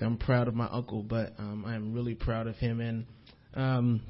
[0.00, 2.80] I'm proud of my uncle, but um, I am really proud of him.
[2.80, 3.06] And
[3.54, 4.00] um,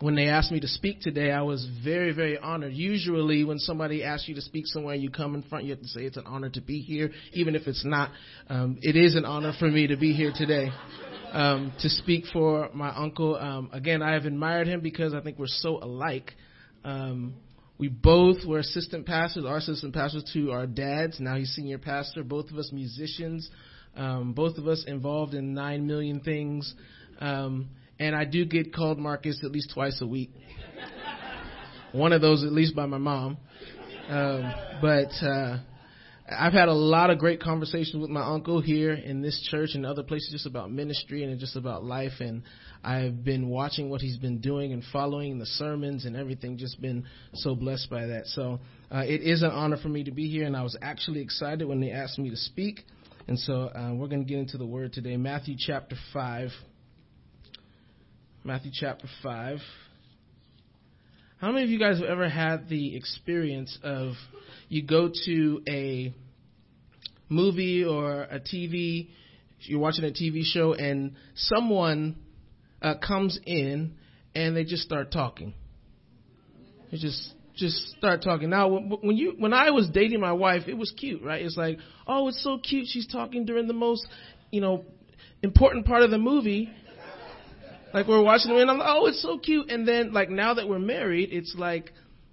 [0.00, 2.72] when they asked me to speak today, I was very, very honored.
[2.72, 5.88] Usually, when somebody asks you to speak somewhere, you come in front, you have to
[5.88, 8.10] say it's an honor to be here, even if it's not.
[8.48, 10.70] Um, it is an honor for me to be here today.
[11.32, 13.36] Um, to speak for my uncle.
[13.36, 16.32] Um, again, I have admired him because I think we're so alike.
[16.84, 17.36] Um,
[17.78, 21.18] we both were assistant pastors, our assistant pastors to our dads.
[21.20, 22.22] Now he's senior pastor.
[22.22, 23.48] Both of us musicians.
[23.96, 26.74] Um, both of us involved in nine million things.
[27.20, 27.68] Um,
[27.98, 30.30] and I do get called Marcus at least twice a week.
[31.92, 33.36] One of those at least by my mom.
[34.08, 35.58] Um, but uh,
[36.28, 39.84] I've had a lot of great conversations with my uncle here in this church and
[39.84, 42.12] other places just about ministry and just about life.
[42.20, 42.42] And
[42.82, 46.56] I've been watching what he's been doing and following the sermons and everything.
[46.56, 47.04] Just been
[47.34, 48.26] so blessed by that.
[48.26, 51.20] So uh, it is an honor for me to be here, and I was actually
[51.20, 52.80] excited when they asked me to speak.
[53.28, 55.16] And so uh, we're going to get into the word today.
[55.16, 56.50] Matthew chapter 5.
[58.44, 59.58] Matthew chapter 5.
[61.38, 64.14] How many of you guys have ever had the experience of
[64.68, 66.12] you go to a
[67.28, 69.08] movie or a TV,
[69.60, 72.16] you're watching a TV show, and someone
[72.80, 73.94] uh, comes in
[74.34, 75.54] and they just start talking?
[76.90, 78.50] They just just start talking.
[78.50, 81.42] Now, when you when I was dating my wife, it was cute, right?
[81.42, 82.86] It's like, oh, it's so cute.
[82.88, 84.06] She's talking during the most,
[84.50, 84.84] you know,
[85.42, 86.70] important part of the movie.
[87.92, 89.70] Like we're watching it, and I'm like, oh, it's so cute.
[89.70, 91.92] And then, like now that we're married, it's like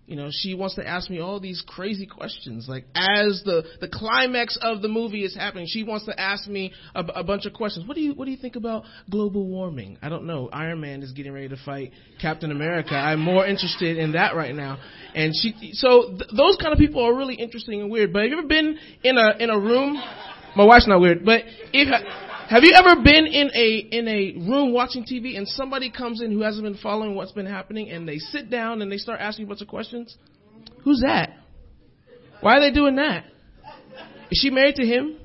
[0.09, 2.67] you know, she wants to ask me all these crazy questions.
[2.67, 6.73] Like as the the climax of the movie is happening, she wants to ask me
[6.95, 7.87] a, a bunch of questions.
[7.87, 9.99] What do you what do you think about global warming?
[10.01, 10.49] I don't know.
[10.51, 12.95] Iron Man is getting ready to fight Captain America.
[12.95, 14.79] I'm more interested in that right now.
[15.13, 18.11] And she so th- those kind of people are really interesting and weird.
[18.11, 20.01] But have you ever been in a in a room?
[20.55, 21.87] My wife's not weird, but if
[22.49, 26.31] have you ever been in a in a room watching TV and somebody comes in
[26.31, 29.45] who hasn't been following what's been happening and they sit down and they start asking
[29.45, 30.17] a bunch of questions?
[30.83, 31.37] Who's that?
[32.41, 33.25] Why are they doing that?
[34.31, 35.17] Is she married to him?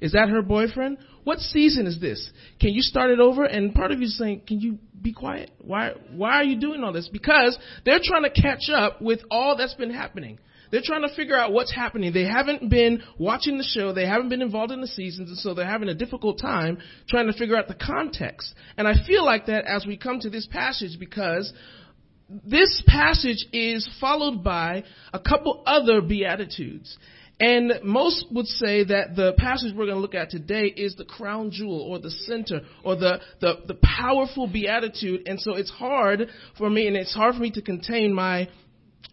[0.00, 0.96] Is that her boyfriend?
[1.24, 2.30] What season is this?
[2.60, 3.44] Can you start it over?
[3.44, 5.50] And part of you is saying, can you be quiet?
[5.60, 7.08] Why, why are you doing all this?
[7.12, 10.38] Because they're trying to catch up with all that's been happening.
[10.70, 12.12] They're trying to figure out what's happening.
[12.12, 13.92] They haven't been watching the show.
[13.92, 15.28] They haven't been involved in the seasons.
[15.28, 18.54] And so they're having a difficult time trying to figure out the context.
[18.76, 21.52] And I feel like that as we come to this passage because
[22.44, 26.96] this passage is followed by a couple other beatitudes.
[27.40, 31.06] And most would say that the passage we're going to look at today is the
[31.06, 35.26] crown jewel or the center or the, the, the powerful beatitude.
[35.26, 36.28] And so it's hard
[36.58, 38.50] for me and it's hard for me to contain my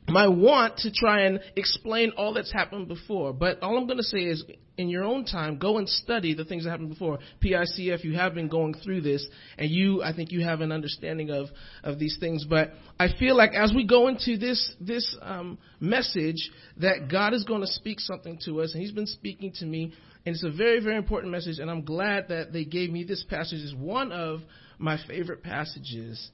[0.07, 3.33] my want to try and explain all that's happened before.
[3.33, 4.43] But all I'm going to say is,
[4.77, 7.19] in your own time, go and study the things that happened before.
[7.43, 11.31] PICF, you have been going through this, and you, I think you have an understanding
[11.31, 11.47] of,
[11.83, 12.45] of these things.
[12.47, 17.43] But I feel like as we go into this, this um, message, that God is
[17.43, 19.93] going to speak something to us, and He's been speaking to me,
[20.25, 23.23] and it's a very, very important message, and I'm glad that they gave me this
[23.29, 23.59] passage.
[23.61, 24.41] It's one of
[24.77, 26.29] my favorite passages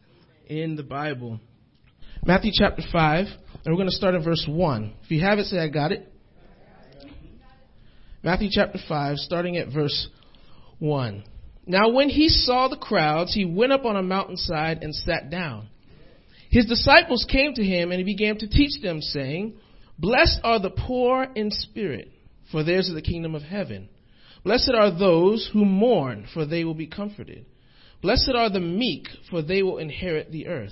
[0.47, 1.39] in the Bible.
[2.25, 4.93] Matthew chapter 5, and we're going to start at verse 1.
[5.03, 6.09] If you have it, say, I got it.
[8.23, 10.07] Matthew chapter 5, starting at verse
[10.79, 11.25] 1.
[11.67, 15.67] Now, when he saw the crowds, he went up on a mountainside and sat down.
[16.49, 19.55] His disciples came to him, and he began to teach them, saying,
[19.99, 22.09] Blessed are the poor in spirit,
[22.53, 23.89] for theirs is the kingdom of heaven.
[24.45, 27.45] Blessed are those who mourn, for they will be comforted.
[28.01, 30.71] Blessed are the meek, for they will inherit the earth.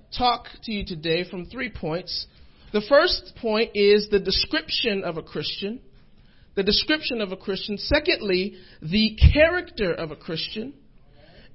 [0.17, 2.27] talk to you today from three points.
[2.73, 5.79] The first point is the description of a Christian.
[6.55, 7.77] The description of a Christian.
[7.77, 10.73] Secondly, the character of a Christian.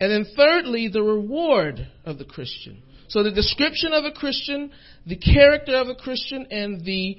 [0.01, 2.83] And then thirdly, the reward of the Christian.
[3.09, 4.73] So the description of a Christian,
[5.07, 7.19] the character of a Christian, and the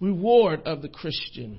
[0.00, 1.58] reward of the Christian.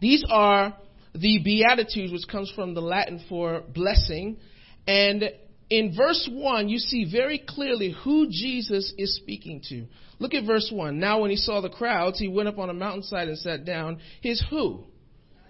[0.00, 0.76] These are
[1.14, 4.38] the Beatitudes, which comes from the Latin for blessing.
[4.86, 5.24] And
[5.70, 9.86] in verse 1, you see very clearly who Jesus is speaking to.
[10.18, 10.98] Look at verse 1.
[10.98, 14.00] Now, when he saw the crowds, he went up on a mountainside and sat down.
[14.20, 14.84] His who?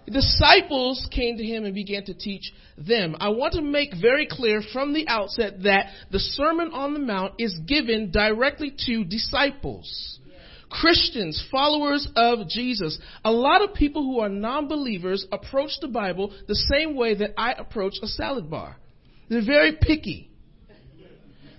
[0.09, 3.15] disciples came to him and began to teach them.
[3.19, 7.35] I want to make very clear from the outset that the Sermon on the Mount
[7.37, 10.19] is given directly to disciples.
[10.69, 12.97] Christians, followers of Jesus.
[13.25, 17.53] A lot of people who are non-believers approach the Bible the same way that I
[17.53, 18.77] approach a salad bar.
[19.31, 20.29] They're very picky.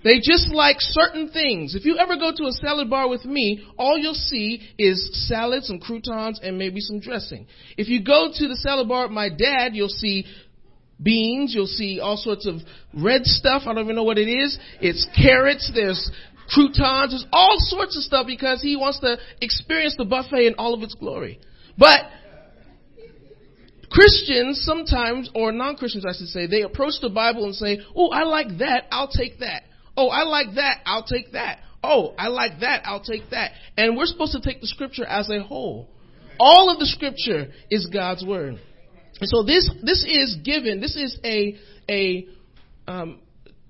[0.05, 1.75] They just like certain things.
[1.75, 5.65] If you ever go to a salad bar with me, all you'll see is salad,
[5.65, 7.47] some croutons, and maybe some dressing.
[7.79, 10.27] If you go to the salad bar with my dad, you'll see
[11.03, 12.57] beans, you'll see all sorts of
[12.93, 13.63] red stuff.
[13.65, 14.59] I don't even know what it is.
[14.83, 16.11] It's carrots, there's
[16.53, 20.75] croutons, there's all sorts of stuff because he wants to experience the buffet in all
[20.75, 21.41] of its glory.
[21.79, 22.01] But
[23.93, 28.25] Christians sometimes, or non-Christians I should say, they approach the Bible and say, oh, I
[28.25, 29.65] like that, I'll take that.
[29.97, 30.81] Oh, I like that.
[30.87, 31.59] I'll take that.
[31.85, 32.83] Oh, I like that.
[32.87, 33.53] I'll take that.
[33.77, 35.91] And we're supposed to take the scripture as a whole.
[36.41, 38.59] All of the scripture is God's word.
[39.23, 41.59] So this, this is given, this is a,
[41.91, 42.27] a,
[42.89, 43.21] um,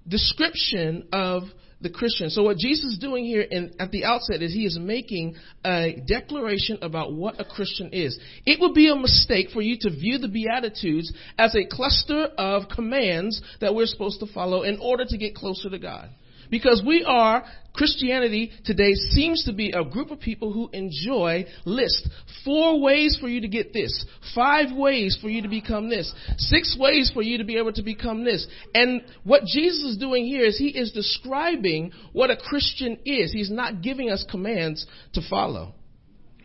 [0.07, 1.45] description of
[1.83, 2.31] the Christian.
[2.31, 6.03] So what Jesus is doing here in, at the outset is he is making a
[6.07, 8.19] declaration about what a Christian is.
[8.47, 12.69] It would be a mistake for you to view the Beatitudes as a cluster of
[12.69, 16.11] commands that we're supposed to follow in order to get closer to God.
[16.53, 22.07] Because we are, Christianity today seems to be a group of people who enjoy lists.
[22.45, 24.05] four ways for you to get this,
[24.35, 27.83] five ways for you to become this, six ways for you to be able to
[27.83, 28.47] become this.
[28.75, 33.33] And what Jesus is doing here is he is describing what a Christian is.
[33.33, 35.75] He's not giving us commands to follow.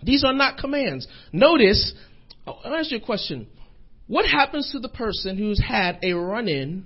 [0.02, 1.06] These are not commands.
[1.34, 1.94] Notice,
[2.48, 3.48] oh, I'll ask you a question.
[4.08, 6.86] What happens to the person who's had a run in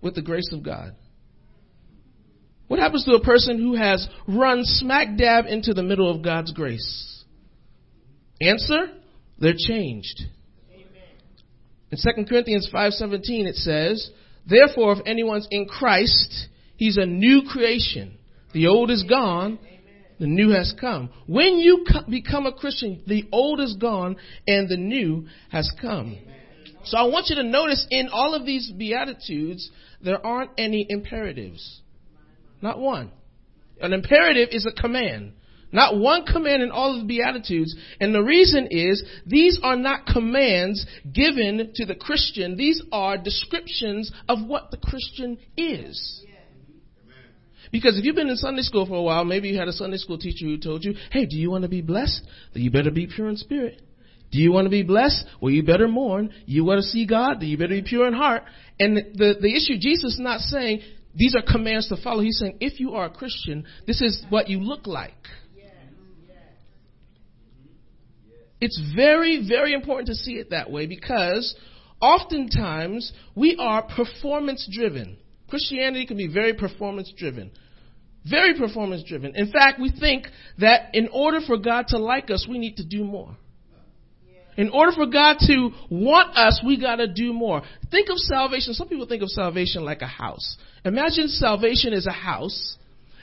[0.00, 0.94] with the grace of God?
[2.72, 6.52] What happens to a person who has run smack dab into the middle of God's
[6.52, 7.22] grace?
[8.40, 8.86] Answer,
[9.38, 10.22] they're changed.
[10.72, 10.86] Amen.
[11.90, 14.10] In 2 Corinthians 5:17 it says,
[14.46, 16.48] "Therefore if anyone's in Christ,
[16.78, 18.12] he's a new creation.
[18.54, 19.58] The old is gone,
[20.18, 24.16] the new has come." When you become a Christian, the old is gone
[24.48, 26.16] and the new has come.
[26.84, 29.70] So I want you to notice in all of these beatitudes,
[30.00, 31.82] there aren't any imperatives.
[32.62, 33.10] Not one.
[33.80, 35.32] An imperative is a command.
[35.72, 37.74] Not one command in all of the Beatitudes.
[37.98, 42.56] And the reason is these are not commands given to the Christian.
[42.56, 46.24] These are descriptions of what the Christian is.
[47.72, 49.96] Because if you've been in Sunday school for a while, maybe you had a Sunday
[49.96, 52.22] school teacher who told you, hey, do you want to be blessed?
[52.52, 53.80] Then you better be pure in spirit.
[54.30, 55.24] Do you want to be blessed?
[55.40, 56.34] Well, you better mourn.
[56.44, 57.40] You want to see God?
[57.40, 58.42] Then you better be pure in heart.
[58.78, 60.82] And the, the issue, Jesus is not saying,
[61.14, 62.22] these are commands to follow.
[62.22, 65.14] He's saying, if you are a Christian, this is what you look like.
[68.60, 71.56] It's very, very important to see it that way because
[72.00, 75.18] oftentimes we are performance driven.
[75.48, 77.50] Christianity can be very performance driven.
[78.24, 79.34] Very performance driven.
[79.34, 82.84] In fact, we think that in order for God to like us, we need to
[82.84, 83.36] do more.
[84.56, 87.62] In order for God to want us, we gotta do more.
[87.90, 88.74] Think of salvation.
[88.74, 90.56] Some people think of salvation like a house.
[90.84, 92.76] Imagine salvation is a house.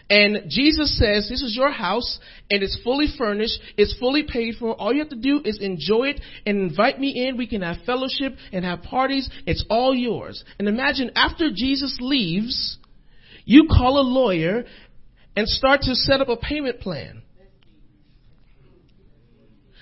[0.09, 3.59] And Jesus says, this is your house and it's fully furnished.
[3.77, 4.73] It's fully paid for.
[4.73, 7.37] All you have to do is enjoy it and invite me in.
[7.37, 9.29] We can have fellowship and have parties.
[9.45, 10.43] It's all yours.
[10.57, 12.79] And imagine after Jesus leaves,
[13.45, 14.63] you call a lawyer
[15.35, 17.21] and start to set up a payment plan.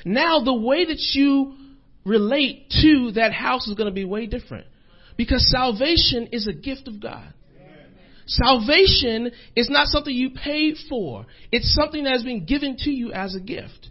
[0.07, 1.53] Now the way that you
[2.05, 4.65] relate to that house is going to be way different.
[5.17, 7.33] Because salvation is a gift of God.
[8.25, 11.25] Salvation is not something you pay for.
[11.51, 13.89] It's something that has been given to you as a gift.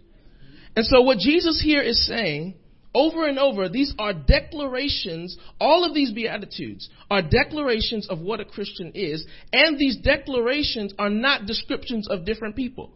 [0.75, 2.55] And so what Jesus here is saying
[2.93, 8.45] over and over, these are declarations, all of these Beatitudes are declarations of what a
[8.45, 12.91] Christian is, and these declarations are not descriptions of different people.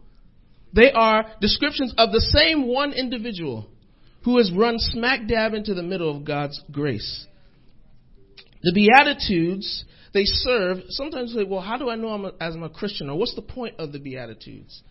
[0.74, 3.68] They are descriptions of the same one individual
[4.24, 7.26] who has run smack dab into the middle of God's grace.
[8.62, 12.62] The Beatitudes, they serve, sometimes say, well, how do I know I'm a, as I'm
[12.62, 13.10] a Christian?
[13.10, 14.82] Or what's the point of the Beatitudes?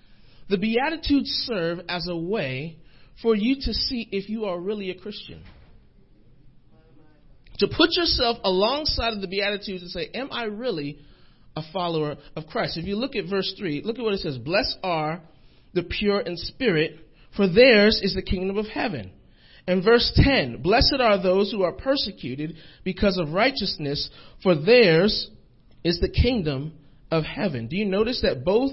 [0.50, 2.78] The Beatitudes serve as a way
[3.22, 5.42] for you to see if you are really a Christian.
[7.60, 11.00] To put yourself alongside of the Beatitudes and say, am I really
[11.56, 12.78] a follower of Christ?
[12.78, 14.38] If you look at verse 3, look at what it says.
[14.38, 15.22] Blessed are
[15.74, 17.00] the pure in spirit,
[17.36, 19.12] for theirs is the kingdom of heaven.
[19.68, 24.10] And verse 10, blessed are those who are persecuted because of righteousness,
[24.42, 25.30] for theirs
[25.84, 26.74] is the kingdom
[27.12, 27.68] of heaven.
[27.68, 28.72] Do you notice that both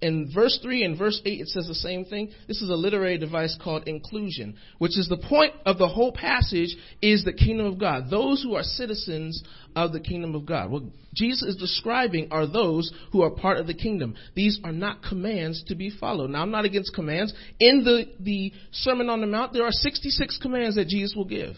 [0.00, 2.30] in verse 3 and verse 8, it says the same thing.
[2.46, 6.76] This is a literary device called inclusio, which is the point of the whole passage
[7.02, 8.08] is the kingdom of God.
[8.08, 9.42] Those who are citizens
[9.74, 10.70] of the kingdom of God.
[10.70, 14.14] What Jesus is describing are those who are part of the kingdom.
[14.34, 16.30] These are not commands to be followed.
[16.30, 17.34] Now, I'm not against commands.
[17.58, 21.56] In the, the Sermon on the Mount, there are 66 commands that Jesus will give.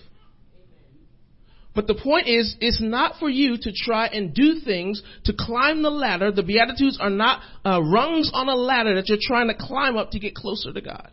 [1.75, 5.83] But the point is, it's not for you to try and do things to climb
[5.83, 6.33] the ladder.
[6.33, 10.11] The Beatitudes are not uh, rungs on a ladder that you're trying to climb up
[10.11, 11.11] to get closer to God.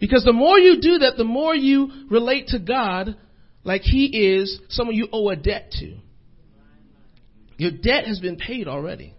[0.00, 3.16] Because the more you do that, the more you relate to God
[3.62, 5.96] like He is someone you owe a debt to.
[7.56, 9.14] Your debt has been paid already.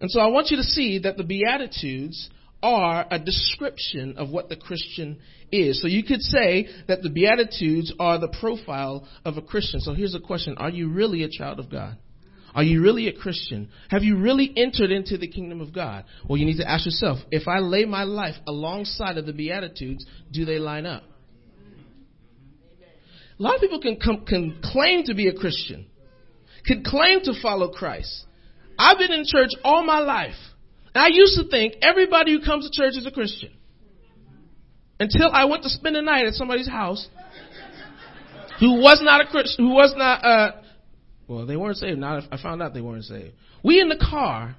[0.00, 2.28] And so I want you to see that the Beatitudes
[2.62, 5.18] are a description of what the Christian
[5.52, 5.80] is.
[5.80, 9.80] So you could say that the Beatitudes are the profile of a Christian.
[9.80, 10.56] So here's a question.
[10.58, 11.96] Are you really a child of God?
[12.54, 13.68] Are you really a Christian?
[13.90, 16.04] Have you really entered into the kingdom of God?
[16.28, 20.04] Well, you need to ask yourself, if I lay my life alongside of the Beatitudes,
[20.32, 21.04] do they line up?
[23.38, 23.96] A lot of people can,
[24.26, 25.86] can claim to be a Christian,
[26.66, 28.24] can claim to follow Christ.
[28.76, 30.34] I've been in church all my life.
[30.94, 33.50] And I used to think everybody who comes to church is a Christian.
[35.00, 37.08] Until I went to spend the night at somebody's house
[38.58, 40.52] who was not a Christian, who was not, uh,
[41.28, 41.98] well, they weren't saved.
[41.98, 43.34] Now I found out they weren't saved.
[43.62, 44.56] We in the car,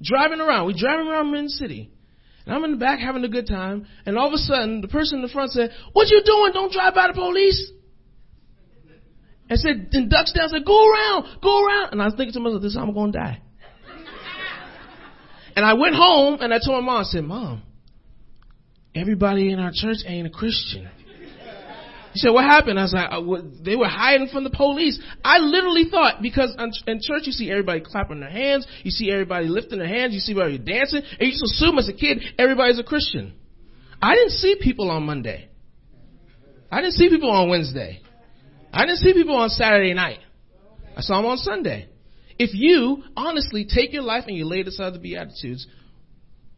[0.00, 0.66] driving around.
[0.66, 1.90] We driving around Marin City.
[2.44, 3.86] And I'm in the back having a good time.
[4.04, 6.52] And all of a sudden, the person in the front said, what you doing?
[6.52, 7.70] Don't drive by the police.
[9.48, 11.92] And said, and ducks down said, go around, go around.
[11.92, 13.42] And I was thinking to myself, this is how I'm going to die.
[15.56, 17.62] And I went home and I told my mom, I said, mom,
[18.94, 20.88] everybody in our church ain't a Christian.
[22.12, 22.78] He said, what happened?
[22.78, 25.00] I was like, uh, they were hiding from the police.
[25.24, 26.54] I literally thought, because
[26.86, 30.20] in church you see everybody clapping their hands, you see everybody lifting their hands, you
[30.20, 33.32] see everybody dancing, and you just assume as a kid, everybody's a Christian.
[34.00, 35.48] I didn't see people on Monday.
[36.70, 38.02] I didn't see people on Wednesday.
[38.72, 40.18] I didn't see people on Saturday night.
[40.96, 41.88] I saw them on Sunday.
[42.42, 45.64] If you honestly take your life and you lay aside the Beatitudes,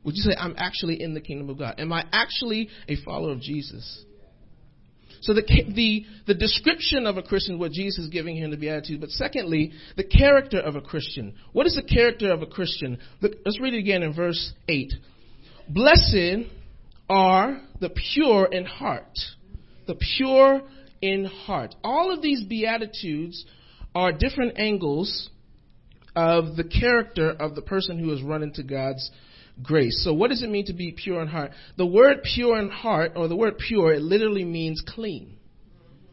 [0.03, 1.75] would you say, I'm actually in the kingdom of God?
[1.77, 4.03] Am I actually a follower of Jesus?
[5.21, 8.99] So the, the, the description of a Christian, what Jesus is giving in the Beatitudes.
[8.99, 11.35] But secondly, the character of a Christian.
[11.53, 12.97] What is the character of a Christian?
[13.21, 14.91] Look, let's read it again in verse 8.
[15.69, 16.49] Blessed
[17.11, 19.19] are the pure in heart.
[19.87, 20.63] The pure
[21.03, 21.75] in heart.
[21.85, 23.45] All of these Beatitudes
[23.95, 25.29] are different angles
[26.17, 29.11] of the character of the person who has run into God's
[29.63, 30.03] grace.
[30.05, 31.53] So what does it mean to be pure in heart?
[31.77, 35.37] The word pure in heart, or the word pure, it literally means clean.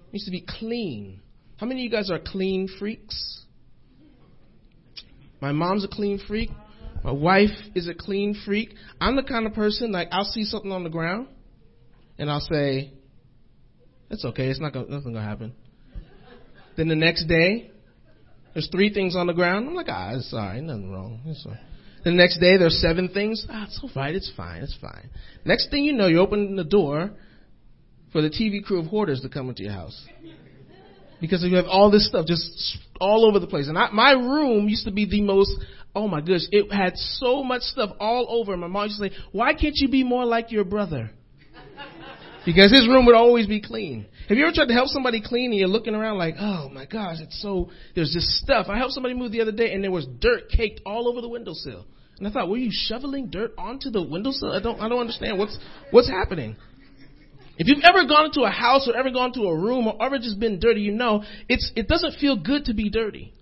[0.08, 1.22] It means to be clean.
[1.58, 3.44] How many of you guys are clean freaks?
[5.42, 6.50] My mom's a clean freak.
[7.04, 8.76] My wife is a clean freak.
[9.00, 11.28] I'm the kind of person like I'll see something on the ground
[12.20, 12.94] and I'll say,
[14.12, 14.50] "It's okay.
[14.50, 15.54] It's not gonna, nothing gonna happen."
[16.78, 17.71] Then the next day,
[18.54, 19.68] there's three things on the ground.
[19.68, 20.62] I'm like, "Ah, it's alright.
[20.62, 21.22] Nothing wrong.
[21.26, 21.62] It's all right.
[22.04, 23.46] The next day there's seven things.
[23.50, 24.16] Ah, it's all right.
[24.16, 24.64] It's fine.
[24.64, 25.10] It's fine.
[25.46, 27.12] Next thing you know, you open the door
[28.12, 30.06] for the TV crew of hoarders to come into your house.
[31.20, 33.68] Because you have all this stuff just all over the place.
[33.68, 35.52] And I, my room used to be the most,
[35.96, 38.58] oh my gosh, it had so much stuff all over.
[38.58, 41.12] My mom used to say, why can't you be more like your brother?
[42.44, 44.08] Because his room would always be clean.
[44.32, 46.86] Have you ever tried to help somebody clean and you're looking around like, oh my
[46.86, 48.68] gosh, it's so, there's this stuff.
[48.70, 51.28] I helped somebody move the other day and there was dirt caked all over the
[51.28, 51.86] windowsill.
[52.18, 54.54] And I thought, were you shoveling dirt onto the windowsill?
[54.54, 55.60] I don't, I don't understand what's,
[55.90, 56.56] what's happening.
[57.58, 60.18] If you've ever gone into a house or ever gone to a room or ever
[60.18, 63.34] just been dirty, you know it's, it doesn't feel good to be dirty.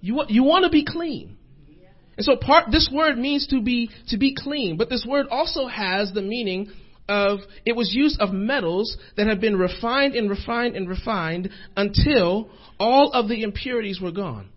[0.00, 1.36] You want, you want to be clean.
[2.16, 5.66] And so part, this word means to be, to be clean, but this word also
[5.66, 6.72] has the meaning
[7.08, 12.50] of, it was used of metals that have been refined and refined and refined until
[12.78, 14.48] all of the impurities were gone.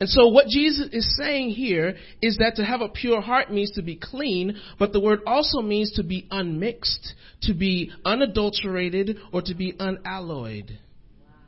[0.00, 3.70] And so what Jesus is saying here is that to have a pure heart means
[3.72, 9.42] to be clean, but the word also means to be unmixed, to be unadulterated, or
[9.42, 10.78] to be unalloyed.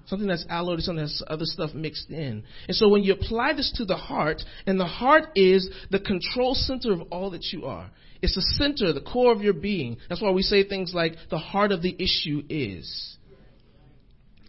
[0.07, 2.45] Something that's alloyed something that's other stuff mixed in.
[2.69, 6.55] And so when you apply this to the heart, and the heart is the control
[6.55, 7.91] center of all that you are.
[8.23, 9.99] It's the center, the core of your being.
[10.09, 13.17] That's why we say things like the heart of the issue is.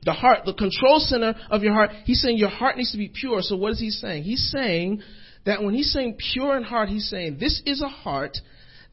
[0.04, 1.92] The heart, the control center of your heart.
[2.06, 3.42] He's saying your heart needs to be pure.
[3.42, 4.24] So what is he saying?
[4.24, 5.02] He's saying
[5.46, 8.38] that when he's saying pure in heart, he's saying this is a heart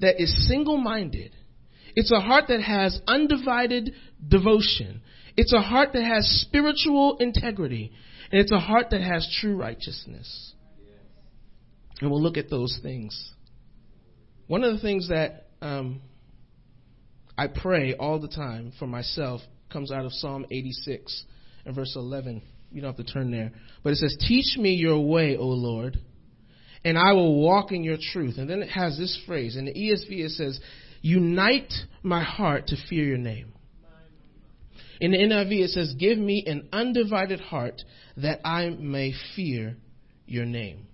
[0.01, 1.33] that is single minded.
[1.95, 3.95] It's a heart that has undivided
[4.27, 5.03] devotion.
[5.37, 7.93] It's a heart that has spiritual integrity.
[8.33, 10.55] And it's a heart that has true righteousness.
[12.01, 13.33] And we'll look at those things.
[14.47, 16.01] One of the things that um,
[17.37, 19.41] I pray all the time for myself
[19.73, 21.25] comes out of Psalm 86
[21.65, 22.43] and verse 11.
[22.71, 23.53] You don't have to turn there.
[23.83, 25.99] But it says, Teach me your way, O Lord,
[26.85, 28.37] and I will walk in your truth.
[28.37, 29.57] And then it has this phrase.
[29.57, 30.61] In the ESV, it says,
[31.01, 31.73] Unite
[32.03, 33.53] my heart to fear your name.
[35.01, 37.83] In the NIV, it says, Give me an undivided heart
[38.19, 39.77] that I may fear
[40.27, 40.87] your name.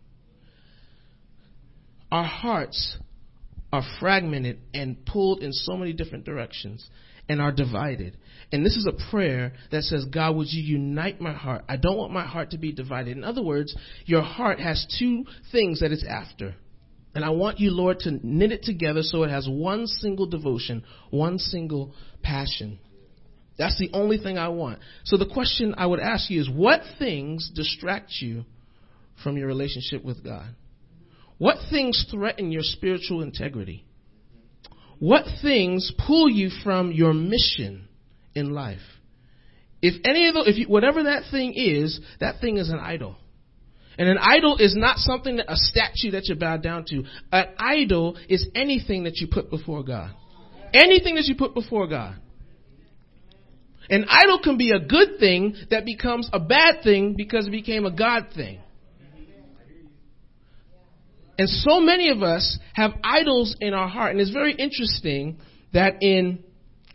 [2.10, 2.96] Our hearts
[3.72, 6.88] are fragmented and pulled in so many different directions
[7.28, 8.16] and are divided.
[8.50, 11.64] And this is a prayer that says, God, would you unite my heart?
[11.68, 13.16] I don't want my heart to be divided.
[13.16, 16.56] In other words, your heart has two things that it's after.
[17.14, 20.84] And I want you, Lord, to knit it together so it has one single devotion,
[21.10, 22.80] one single passion.
[23.58, 24.78] That's the only thing I want.
[25.04, 28.44] So the question I would ask you is what things distract you
[29.22, 30.54] from your relationship with God?
[31.40, 33.86] What things threaten your spiritual integrity?
[34.98, 37.88] What things pull you from your mission
[38.34, 38.82] in life?
[39.80, 43.16] If any of those, if you, whatever that thing is, that thing is an idol.
[43.96, 47.04] And an idol is not something that a statue that you bow down to.
[47.32, 50.10] An idol is anything that you put before God.
[50.74, 52.16] Anything that you put before God.
[53.88, 57.86] An idol can be a good thing that becomes a bad thing because it became
[57.86, 58.60] a God thing.
[61.40, 64.10] And so many of us have idols in our heart.
[64.10, 65.38] And it's very interesting
[65.72, 66.44] that in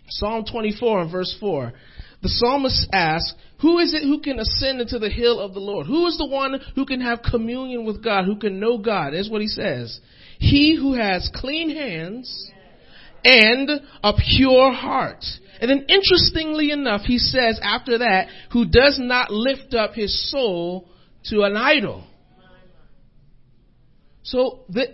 [0.07, 1.73] Psalm 24 and verse 4,
[2.21, 3.33] the psalmist asks,
[3.63, 5.87] Who is it who can ascend into the hill of the Lord?
[5.87, 9.13] Who is the one who can have communion with God, who can know God?
[9.13, 9.99] That's what he says.
[10.37, 12.51] He who has clean hands
[13.23, 13.67] and
[14.03, 15.25] a pure heart.
[15.59, 20.87] And then interestingly enough, he says after that, who does not lift up his soul
[21.31, 22.03] to an idol.
[24.25, 24.85] So the,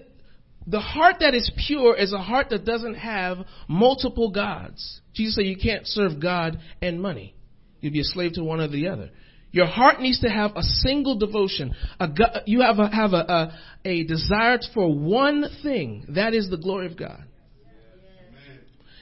[0.68, 5.02] the heart that is pure is a heart that doesn't have multiple gods.
[5.14, 7.34] Jesus said you can't serve God and money.
[7.80, 9.10] You'd be a slave to one or the other.
[9.54, 11.74] Your heart needs to have a single devotion.
[12.00, 12.08] A,
[12.46, 16.06] you have a, have a, a, a desire for one thing.
[16.10, 17.24] That is the glory of God.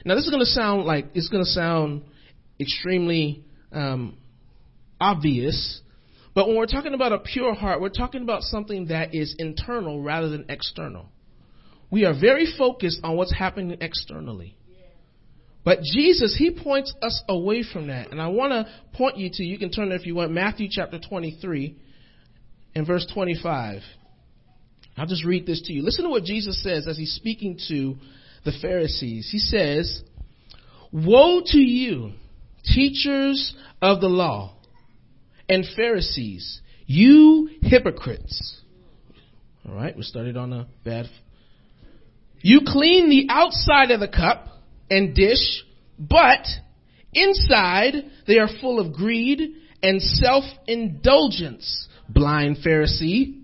[0.04, 2.02] Now this is going to sound like, it's going to sound
[2.58, 4.16] extremely um,
[5.00, 5.80] obvious,
[6.34, 10.00] but when we're talking about a pure heart, we're talking about something that is internal
[10.00, 11.06] rather than external.
[11.90, 14.56] We are very focused on what's happening externally.
[15.64, 18.12] But Jesus, he points us away from that.
[18.12, 18.66] And I want to
[18.96, 21.76] point you to, you can turn there if you want, Matthew chapter 23
[22.74, 23.82] and verse 25.
[24.96, 25.82] I'll just read this to you.
[25.82, 27.96] Listen to what Jesus says as he's speaking to
[28.44, 29.28] the Pharisees.
[29.30, 30.02] He says,
[30.92, 32.12] Woe to you,
[32.64, 34.54] teachers of the law
[35.50, 38.60] and Pharisees, you hypocrites.
[39.68, 41.06] All right, we started on a bad.
[42.40, 44.46] You clean the outside of the cup
[44.88, 45.64] and dish,
[45.98, 46.46] but
[47.12, 47.94] inside
[48.28, 49.40] they are full of greed
[49.82, 51.88] and self indulgence.
[52.08, 53.42] Blind Pharisee.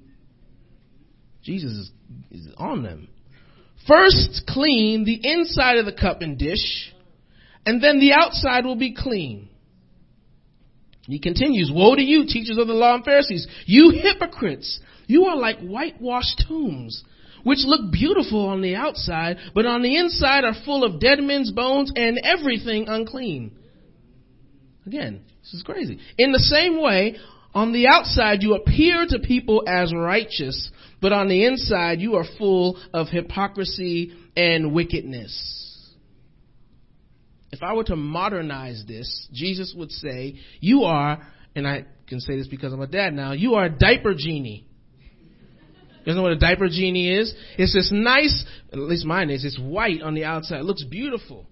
[1.43, 1.91] Jesus is,
[2.31, 3.09] is on them.
[3.89, 6.93] First clean the inside of the cup and dish,
[7.65, 9.49] and then the outside will be clean.
[11.07, 14.81] He continues, Woe to you, teachers of the law and Pharisees, you hypocrites!
[15.07, 17.05] You are like whitewashed tombs,
[17.45, 21.53] which look beautiful on the outside, but on the inside are full of dead men's
[21.53, 23.53] bones and everything unclean.
[24.85, 26.01] Again, this is crazy.
[26.19, 27.17] In the same way,
[27.55, 32.25] on the outside you appear to people as righteous, but on the inside you are
[32.37, 35.66] full of hypocrisy and wickedness.
[37.57, 42.37] If I were to modernize this, Jesus would say, You are, and I can say
[42.37, 44.67] this because I'm a dad now, you are a diaper genie.
[46.05, 47.35] You know what a diaper genie is?
[47.57, 50.61] It's this nice, at least mine is, it's white on the outside.
[50.61, 51.47] It looks beautiful.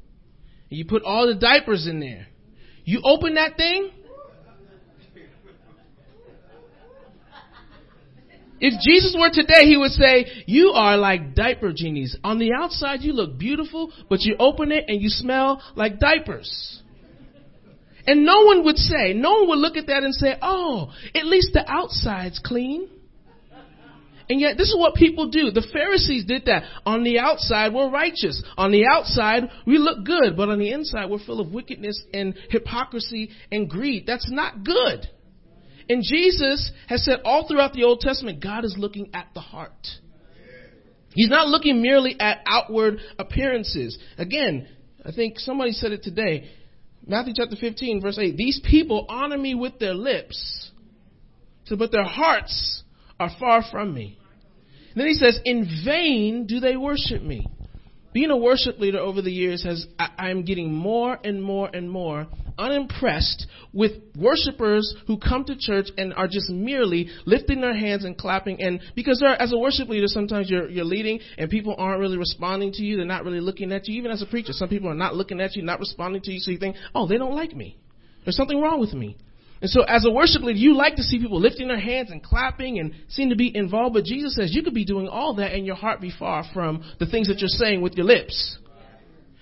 [0.68, 2.26] You put all the diapers in there.
[2.84, 3.90] You open that thing,
[8.60, 12.16] If Jesus were today, he would say, you are like diaper genies.
[12.22, 16.80] On the outside, you look beautiful, but you open it and you smell like diapers.
[18.06, 21.26] And no one would say, no one would look at that and say, oh, at
[21.26, 22.88] least the outside's clean.
[24.28, 25.50] And yet, this is what people do.
[25.50, 26.62] The Pharisees did that.
[26.86, 28.42] On the outside, we're righteous.
[28.56, 30.34] On the outside, we look good.
[30.36, 34.04] But on the inside, we're full of wickedness and hypocrisy and greed.
[34.06, 35.06] That's not good.
[35.88, 39.86] And Jesus has said all throughout the Old Testament, God is looking at the heart.
[41.14, 43.98] He's not looking merely at outward appearances.
[44.18, 44.66] Again,
[45.04, 46.50] I think somebody said it today.
[47.06, 48.36] Matthew chapter 15, verse 8.
[48.36, 50.70] These people honor me with their lips,
[51.70, 52.82] but their hearts
[53.20, 54.18] are far from me.
[54.96, 57.46] then he says, in vain do they worship me.
[58.14, 61.90] Being a worship leader over the years has, I, am getting more and more and
[61.90, 68.04] more unimpressed with worshipers who come to church and are just merely lifting their hands
[68.04, 68.62] and clapping.
[68.62, 72.70] And because as a worship leader, sometimes you're, you're leading and people aren't really responding
[72.74, 72.98] to you.
[72.98, 73.98] They're not really looking at you.
[73.98, 76.38] Even as a preacher, some people are not looking at you, not responding to you.
[76.38, 77.76] So you think, oh, they don't like me.
[78.24, 79.16] There's something wrong with me.
[79.60, 82.22] And so as a worship leader, you like to see people lifting their hands and
[82.22, 83.94] clapping and seem to be involved.
[83.94, 86.84] But Jesus says you could be doing all that and your heart be far from
[86.98, 88.58] the things that you're saying with your lips.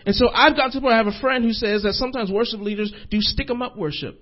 [0.04, 2.92] And so I've got to I have a friend who says that sometimes worship leaders
[3.10, 4.20] do stick 'em up worship.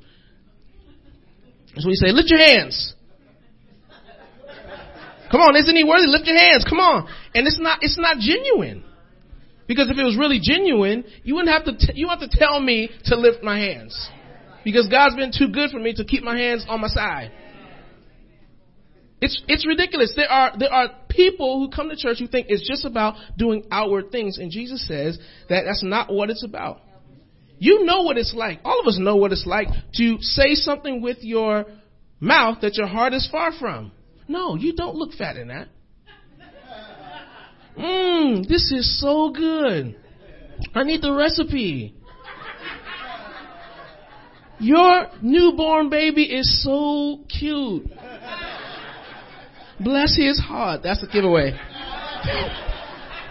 [1.76, 2.94] So we say, lift your hands.
[5.30, 6.08] Come on, isn't he worthy?
[6.08, 6.66] Lift your hands.
[6.68, 7.08] Come on.
[7.34, 8.82] And it's not, it's not genuine.
[9.68, 12.58] Because if it was really genuine, you wouldn't have to, t- you have to tell
[12.60, 14.10] me to lift my hands.
[14.64, 17.32] Because God's been too good for me to keep my hands on my side.
[19.20, 20.14] It's, it's ridiculous.
[20.16, 23.64] There are, there are people who come to church who think it's just about doing
[23.70, 24.38] outward things.
[24.38, 25.18] And Jesus says
[25.48, 26.80] that that's not what it's about.
[27.58, 28.60] You know what it's like.
[28.64, 31.66] All of us know what it's like to say something with your
[32.18, 33.92] mouth that your heart is far from.
[34.26, 35.68] No, you don't look fat in that.
[37.78, 39.96] Mmm, this is so good.
[40.74, 41.94] I need the recipe.
[44.60, 47.86] Your newborn baby is so cute.
[49.80, 50.82] Bless his heart.
[50.82, 51.58] That's a giveaway.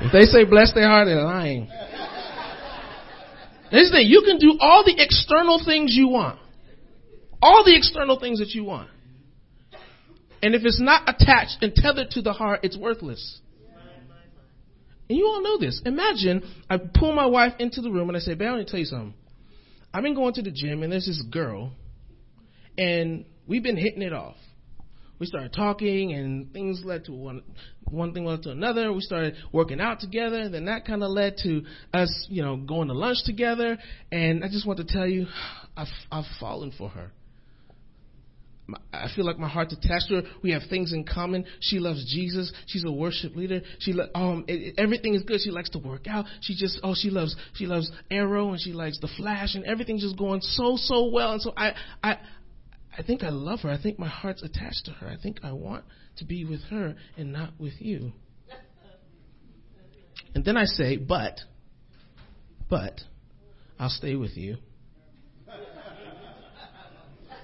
[0.01, 1.69] If they say bless their heart, they're lying.
[3.71, 6.39] This thing, you can do all the external things you want.
[7.41, 8.89] All the external things that you want.
[10.41, 13.39] And if it's not attached and tethered to the heart, it's worthless.
[15.07, 15.81] And you all know this.
[15.85, 18.71] Imagine I pull my wife into the room and I say, Babe, I want to
[18.71, 19.13] tell you something.
[19.93, 21.71] I've been going to the gym and there's this girl
[22.77, 24.35] and we've been hitting it off.
[25.19, 27.43] We started talking and things led to one
[27.91, 28.93] one thing led to another.
[28.93, 32.55] We started working out together, and then that kind of led to us, you know,
[32.55, 33.77] going to lunch together.
[34.11, 35.27] And I just want to tell you,
[35.77, 37.11] I've I've fallen for her.
[38.93, 40.21] I feel like my heart's attached to her.
[40.43, 41.45] We have things in common.
[41.59, 42.51] She loves Jesus.
[42.67, 43.61] She's a worship leader.
[43.79, 45.41] She lo- um it, it, everything is good.
[45.41, 46.25] She likes to work out.
[46.41, 50.03] She just oh she loves she loves Arrow and she likes the Flash and everything's
[50.03, 51.33] just going so so well.
[51.33, 52.17] And so I I
[52.97, 53.69] I think I love her.
[53.69, 55.07] I think my heart's attached to her.
[55.07, 55.85] I think I want
[56.17, 58.11] to be with her and not with you.
[60.35, 61.39] And then I say, but
[62.69, 63.01] but
[63.79, 64.57] I'll stay with you.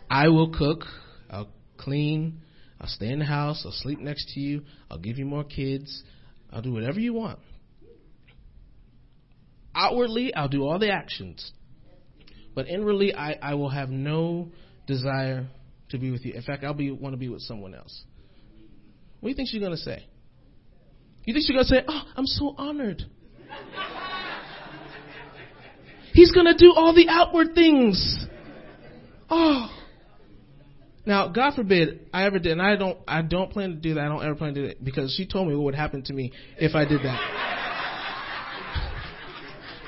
[0.09, 0.83] I will cook
[1.29, 2.41] I'll clean.
[2.79, 3.63] I'll stay in the house.
[3.65, 4.63] I'll sleep next to you.
[4.89, 6.03] I'll give you more kids.
[6.51, 7.39] I'll do whatever you want.
[9.73, 11.51] Outwardly, I'll do all the actions.
[12.53, 14.49] But inwardly, I, I will have no
[14.88, 15.47] desire
[15.89, 16.33] to be with you.
[16.33, 18.03] In fact, I'll be want to be with someone else.
[19.19, 20.05] What do you think she's going to say?
[21.25, 23.03] You think she's going to say, Oh, I'm so honored.
[26.13, 28.25] He's going to do all the outward things.
[29.29, 29.69] Oh,
[31.05, 34.01] now, God forbid I ever did, and I don't, I don't plan to do that.
[34.01, 36.13] I don't ever plan to do it because she told me what would happen to
[36.13, 37.45] me if I did that.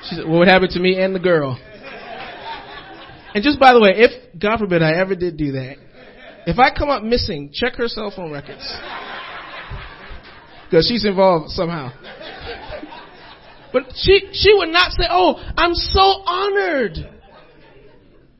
[0.08, 1.58] She said, what would happen to me and the girl.
[3.34, 5.76] And just by the way, if, God forbid I ever did do that,
[6.46, 8.66] if I come up missing, check her cell phone records.
[10.64, 11.90] Because she's involved somehow.
[13.72, 16.96] But she, she would not say, oh, I'm so honored.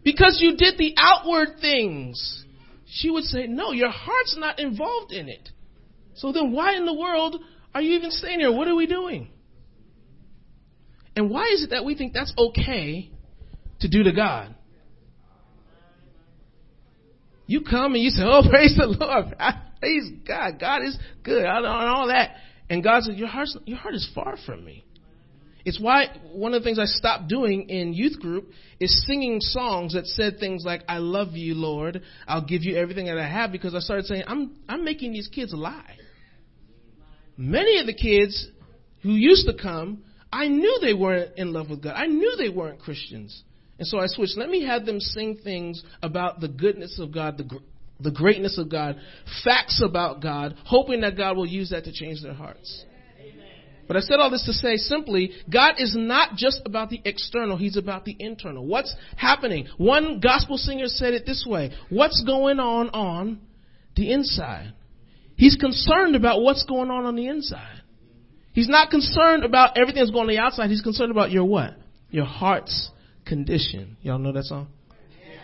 [0.04, 2.44] Because you did the outward things
[2.90, 5.48] she would say, No, your heart's not involved in it.
[6.14, 7.36] So then why in the world
[7.74, 8.52] are you even staying here?
[8.52, 9.30] What are we doing?
[11.14, 13.10] And why is it that we think that's okay
[13.80, 14.54] to do to God?
[17.46, 19.36] You come and you say, Oh, praise the Lord.
[19.80, 20.58] Praise God.
[20.58, 21.44] God is good.
[21.44, 22.36] And all that.
[22.70, 24.84] And God says, Your heart's, your heart is far from me.
[25.68, 29.92] It's why one of the things I stopped doing in youth group is singing songs
[29.92, 32.00] that said things like, I love you, Lord.
[32.26, 35.28] I'll give you everything that I have because I started saying, I'm, I'm making these
[35.28, 35.98] kids lie.
[37.36, 38.48] Many of the kids
[39.02, 41.92] who used to come, I knew they weren't in love with God.
[41.94, 43.42] I knew they weren't Christians.
[43.78, 44.38] And so I switched.
[44.38, 47.60] Let me have them sing things about the goodness of God, the,
[48.00, 48.96] the greatness of God,
[49.44, 52.86] facts about God, hoping that God will use that to change their hearts.
[53.88, 57.56] But I said all this to say simply, God is not just about the external,
[57.56, 58.64] He's about the internal.
[58.64, 59.66] What's happening?
[59.78, 63.40] One gospel singer said it this way, what's going on on
[63.96, 64.74] the inside?
[65.36, 67.80] He's concerned about what's going on on the inside.
[68.52, 70.68] He's not concerned about everything that's going on the outside.
[70.68, 71.74] He's concerned about your what?
[72.10, 72.90] Your heart's
[73.24, 73.96] condition.
[74.02, 74.68] Y'all know that song?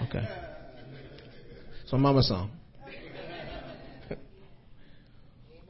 [0.02, 0.26] Okay.
[1.82, 2.50] It's a mama song.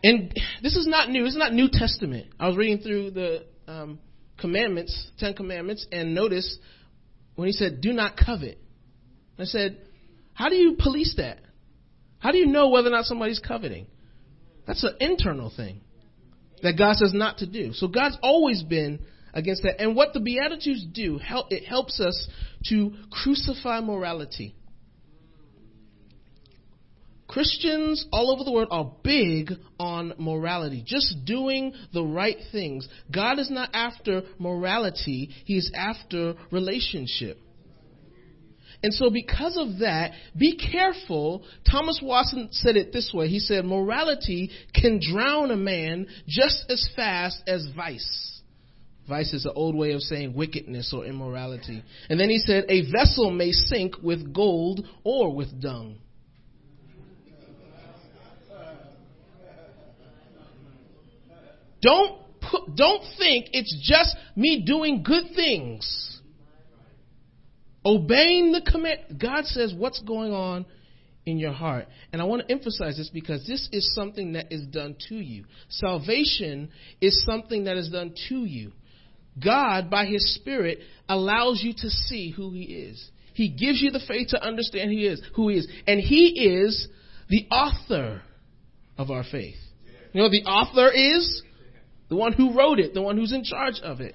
[0.04, 1.24] And this is not new.
[1.24, 2.26] This is not New Testament.
[2.38, 3.98] I was reading through the um,
[4.38, 6.58] commandments, Ten Commandments, and notice
[7.36, 8.58] when he said, "Do not covet."
[9.38, 9.78] I said,
[10.34, 11.38] "How do you police that?
[12.18, 13.86] How do you know whether or not somebody's coveting?"
[14.66, 15.80] That's an internal thing
[16.62, 17.72] that God says not to do.
[17.72, 19.00] So God's always been
[19.32, 19.80] against that.
[19.80, 22.28] And what the Beatitudes do, help, it helps us
[22.68, 24.54] to crucify morality.
[27.34, 32.88] Christians all over the world are big on morality, just doing the right things.
[33.12, 37.36] God is not after morality, He is after relationship.
[38.84, 41.42] And so, because of that, be careful.
[41.68, 46.88] Thomas Watson said it this way He said, Morality can drown a man just as
[46.94, 48.42] fast as vice.
[49.08, 51.82] Vice is an old way of saying wickedness or immorality.
[52.08, 55.96] And then he said, A vessel may sink with gold or with dung.
[61.84, 66.20] Don't put, don't think it's just me doing good things.
[67.84, 69.20] Obeying the command.
[69.20, 70.64] God says what's going on
[71.26, 71.86] in your heart.
[72.12, 75.44] And I want to emphasize this because this is something that is done to you.
[75.68, 76.70] Salvation
[77.02, 78.72] is something that is done to you.
[79.42, 83.10] God, by His Spirit, allows you to see who He is.
[83.34, 85.68] He gives you the faith to understand He is, who He is.
[85.86, 86.88] And He is
[87.28, 88.22] the author
[88.96, 89.56] of our faith.
[90.14, 91.42] You know, the author is
[92.14, 94.14] the one who wrote it, the one who's in charge of it.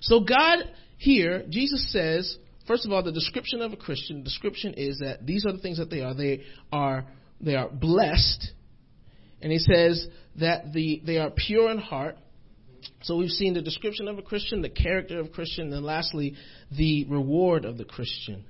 [0.00, 0.58] So God
[0.96, 5.24] here, Jesus says, first of all, the description of a Christian, the description is that
[5.24, 6.12] these are the things that they are.
[6.12, 6.42] They
[6.72, 7.06] are
[7.40, 8.50] they are blessed.
[9.40, 10.04] And he says
[10.40, 12.16] that the they are pure in heart.
[13.02, 16.34] So we've seen the description of a Christian, the character of a Christian, and lastly,
[16.76, 18.44] the reward of the Christian.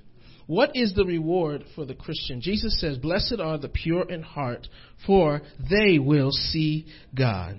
[0.51, 2.41] What is the reward for the Christian?
[2.41, 4.67] Jesus says, Blessed are the pure in heart,
[5.07, 6.87] for they will see
[7.17, 7.57] God.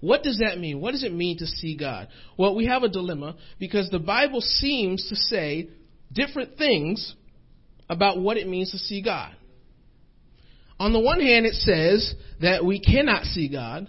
[0.00, 0.80] What does that mean?
[0.80, 2.08] What does it mean to see God?
[2.36, 5.68] Well, we have a dilemma because the Bible seems to say
[6.12, 7.14] different things
[7.88, 9.36] about what it means to see God.
[10.80, 13.88] On the one hand, it says that we cannot see God.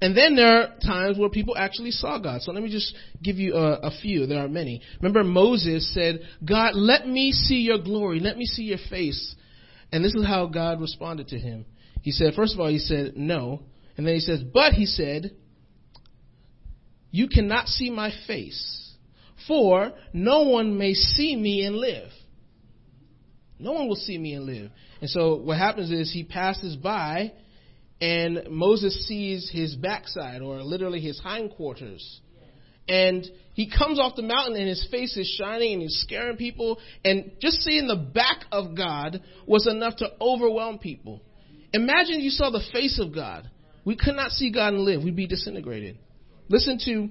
[0.00, 2.42] And then there are times where people actually saw God.
[2.42, 4.26] So let me just give you a, a, few.
[4.26, 4.80] There are many.
[5.00, 8.20] Remember, Moses said, God, let me see your glory.
[8.20, 9.34] Let me see your face.
[9.90, 11.66] And this is how God responded to him.
[12.02, 13.62] He said, first of all, he said, no.
[13.98, 15.32] And then he says, But he said,
[17.10, 18.94] You cannot see my face,
[19.46, 22.08] for no one may see me and live.
[23.58, 24.70] No one will see me and live.
[25.00, 27.32] And so what happens is he passes by
[28.00, 32.20] and Moses sees his backside or literally his hindquarters.
[32.88, 36.78] And he comes off the mountain and his face is shining and he's scaring people.
[37.04, 41.22] And just seeing the back of God was enough to overwhelm people.
[41.72, 43.50] Imagine you saw the face of God.
[43.84, 45.02] We could not see God and live.
[45.02, 45.98] We'd be disintegrated.
[46.48, 47.08] Listen to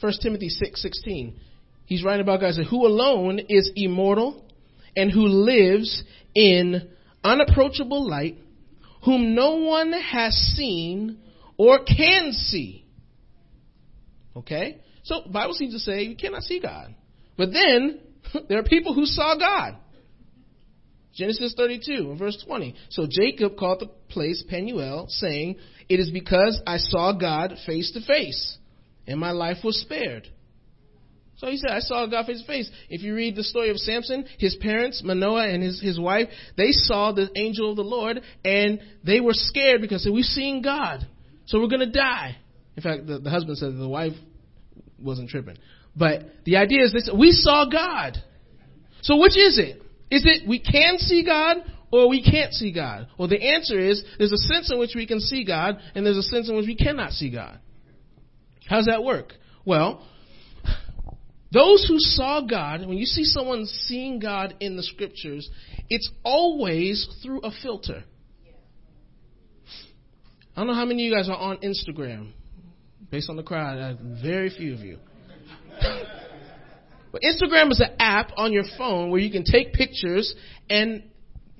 [0.00, 1.40] 1 Timothy 6 16.
[1.86, 4.44] He's writing about God, who alone is immortal
[4.96, 6.02] and who lives
[6.34, 6.90] in
[7.24, 8.38] unapproachable light,
[9.04, 11.18] whom no one has seen
[11.56, 12.86] or can see.
[14.36, 14.80] Okay?
[15.02, 16.94] So Bible seems to say you cannot see God.
[17.36, 18.00] But then
[18.48, 19.76] there are people who saw God.
[21.14, 22.74] Genesis 32 verse 20.
[22.90, 25.56] So Jacob called the place Penuel, saying,
[25.88, 28.56] It is because I saw God face to face,
[29.06, 30.28] and my life was spared.
[31.42, 32.70] So he said, I saw God face to face.
[32.88, 36.70] If you read the story of Samson, his parents, Manoah and his, his wife, they
[36.70, 40.62] saw the angel of the Lord, and they were scared because they said, We've seen
[40.62, 41.04] God,
[41.46, 42.36] so we're going to die.
[42.76, 44.12] In fact, the, the husband said the wife
[45.00, 45.56] wasn't tripping.
[45.96, 48.18] But the idea is this we saw God.
[49.00, 49.82] So which is it?
[50.12, 51.56] Is it we can see God
[51.90, 53.08] or we can't see God?
[53.18, 56.18] Well, the answer is there's a sense in which we can see God and there's
[56.18, 57.58] a sense in which we cannot see God.
[58.68, 59.32] How does that work?
[59.64, 60.06] Well,
[61.52, 65.48] those who saw God, when you see someone seeing God in the scriptures,
[65.88, 68.04] it's always through a filter.
[70.56, 72.32] I don't know how many of you guys are on Instagram.
[73.10, 74.98] Based on the crowd, very few of you.
[77.12, 80.34] But Instagram is an app on your phone where you can take pictures
[80.70, 81.02] and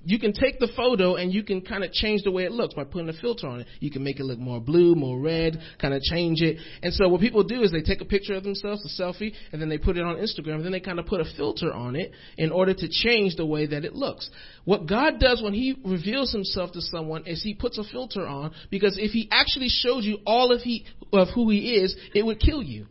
[0.05, 2.75] you can take the photo and you can kind of change the way it looks
[2.75, 3.67] by putting a filter on it.
[3.81, 6.59] You can make it look more blue, more red, kind of change it.
[6.83, 9.61] And so what people do is they take a picture of themselves, a selfie, and
[9.61, 11.97] then they put it on Instagram, and then they kind of put a filter on
[11.97, 14.31] it in order to change the way that it looks.
[14.65, 18.53] What God does when He reveals Himself to someone is He puts a filter on
[18.71, 22.41] because if He actually showed you all of, he, of who He is, it would
[22.41, 22.87] kill you.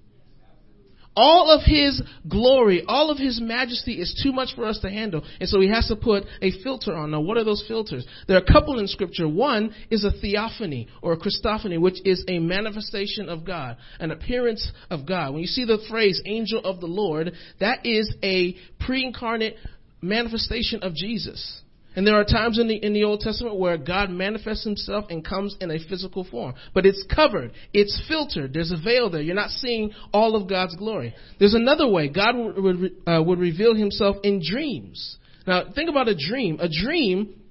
[1.15, 5.24] All of his glory, all of his majesty is too much for us to handle.
[5.41, 7.12] And so he has to put a filter on.
[7.12, 8.06] Now, what are those filters?
[8.28, 9.28] There are a couple in scripture.
[9.28, 14.71] One is a theophany or a Christophany, which is a manifestation of God, an appearance
[14.89, 15.34] of God.
[15.34, 19.58] When you see the phrase angel of the Lord, that is a pre-incarnate
[20.02, 21.62] manifestation of Jesus.
[21.95, 25.25] And there are times in the, in the Old Testament where God manifests himself and
[25.25, 26.54] comes in a physical form.
[26.73, 27.51] But it's covered.
[27.73, 28.54] It's filtered.
[28.54, 29.21] There's a veil there.
[29.21, 31.13] You're not seeing all of God's glory.
[31.38, 32.08] There's another way.
[32.08, 35.17] God would, would, uh, would reveal himself in dreams.
[35.45, 36.60] Now, think about a dream.
[36.62, 37.41] A dream,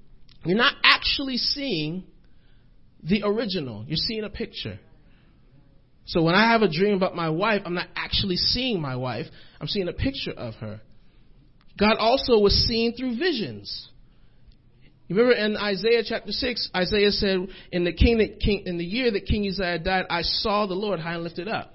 [0.43, 2.03] you're not actually seeing
[3.03, 3.85] the original.
[3.87, 4.79] You're seeing a picture.
[6.05, 9.27] So when I have a dream about my wife, I'm not actually seeing my wife.
[9.59, 10.81] I'm seeing a picture of her.
[11.77, 13.89] God also was seen through visions.
[15.11, 19.11] You remember in Isaiah chapter 6, Isaiah said, in the, king, king, in the year
[19.11, 21.73] that King Uzziah died, I saw the Lord high and lifted up.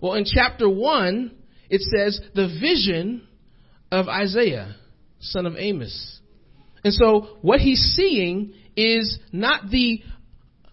[0.00, 1.30] Well, in chapter 1,
[1.70, 3.28] it says the vision
[3.92, 4.74] of Isaiah,
[5.20, 6.18] son of Amos.
[6.82, 10.02] And so what he's seeing is not the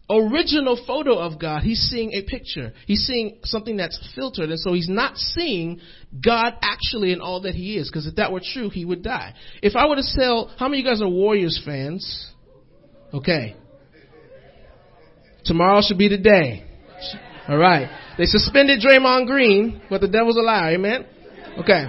[0.10, 1.64] original photo of God.
[1.64, 2.74] He's seeing a picture.
[2.88, 4.50] He's seeing something that's filtered.
[4.50, 5.80] And so he's not seeing
[6.24, 7.90] God actually in all that he is.
[7.90, 9.34] Because if that were true, he would die.
[9.62, 12.32] If I were to sell, how many of you guys are Warriors fans?
[13.14, 13.56] Okay.
[15.46, 16.66] Tomorrow should be the day.
[17.48, 17.90] All right.
[18.18, 20.74] They suspended Draymond Green, but the devil's a liar.
[20.74, 21.06] Amen.
[21.58, 21.86] Okay.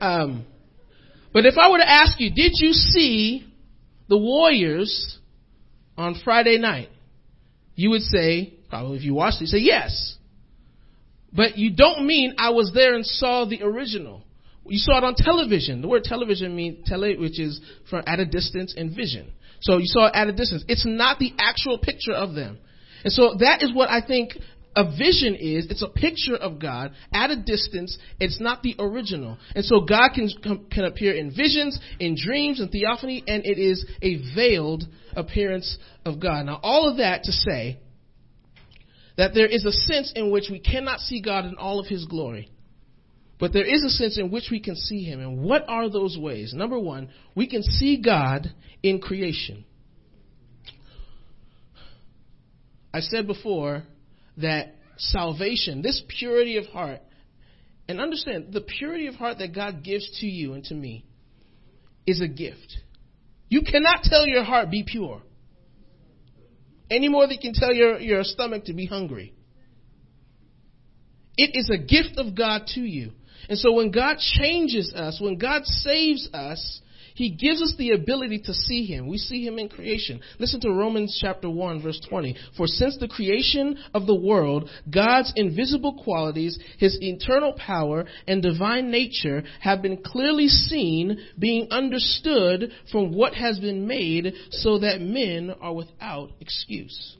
[0.00, 0.46] Um,
[1.32, 3.46] but if I were to ask you, did you see
[4.08, 5.18] the Warriors
[6.00, 6.88] on Friday night,
[7.74, 10.16] you would say, probably if you watched it, you say yes.
[11.32, 14.22] But you don't mean I was there and saw the original.
[14.66, 15.80] You saw it on television.
[15.80, 19.32] The word television means tele, which is from at a distance and vision.
[19.60, 20.64] So you saw it at a distance.
[20.68, 22.58] It's not the actual picture of them.
[23.04, 24.32] And so that is what I think
[24.76, 27.98] a vision is it's a picture of God at a distance.
[28.20, 29.36] It's not the original.
[29.54, 30.28] And so God can,
[30.70, 34.84] can appear in visions, in dreams, and theophany, and it is a veiled
[35.16, 36.46] appearance of God.
[36.46, 37.80] Now, all of that to say
[39.16, 42.04] that there is a sense in which we cannot see God in all of his
[42.06, 42.50] glory.
[43.40, 45.18] But there is a sense in which we can see him.
[45.18, 46.52] And what are those ways?
[46.54, 48.52] Number one, we can see God
[48.82, 49.64] in creation.
[52.92, 53.84] I said before
[54.42, 57.00] that salvation, this purity of heart,
[57.88, 61.04] and understand the purity of heart that God gives to you and to me
[62.06, 62.78] is a gift.
[63.48, 65.22] You cannot tell your heart be pure
[66.90, 69.32] any more than you can tell your, your stomach to be hungry.
[71.36, 73.12] It is a gift of God to you.
[73.48, 76.80] And so when God changes us, when God saves us,
[77.20, 79.06] he gives us the ability to see Him.
[79.06, 80.22] We see Him in creation.
[80.38, 82.34] Listen to Romans chapter 1 verse 20.
[82.56, 88.90] For since the creation of the world, God's invisible qualities, His eternal power and divine
[88.90, 95.52] nature have been clearly seen, being understood from what has been made so that men
[95.60, 97.18] are without excuse.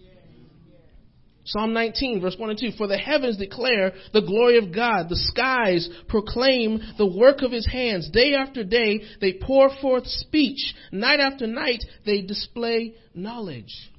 [1.51, 2.71] Psalm 19, verse 1 and 2.
[2.79, 5.09] For the heavens declare the glory of God.
[5.09, 8.09] The skies proclaim the work of his hands.
[8.09, 10.75] Day after day, they pour forth speech.
[10.93, 13.91] Night after night, they display knowledge.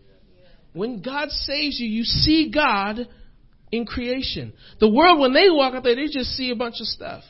[0.72, 3.06] When God saves you, you see God
[3.70, 4.54] in creation.
[4.80, 7.24] The world, when they walk up there, they just see a bunch of stuff.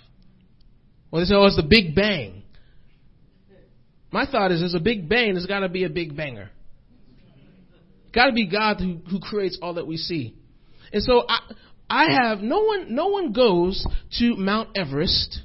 [1.09, 2.43] Well, they say, oh, it's the Big Bang.
[4.11, 6.51] My thought is, there's a Big Bang, there's gotta be a Big Banger.
[8.13, 10.35] Got to be God who, who creates all that we see.
[10.91, 11.39] And so I,
[11.89, 12.93] I have no one.
[12.93, 13.85] No one goes
[14.19, 15.41] to Mount Everest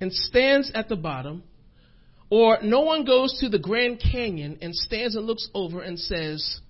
[0.00, 1.42] and stands at the bottom,
[2.30, 6.60] or no one goes to the Grand Canyon and stands and looks over and says,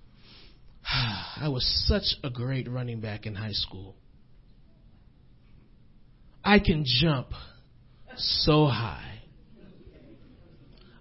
[0.85, 3.95] ah, "I was such a great running back in high school.
[6.43, 7.29] I can jump
[8.17, 9.23] so high.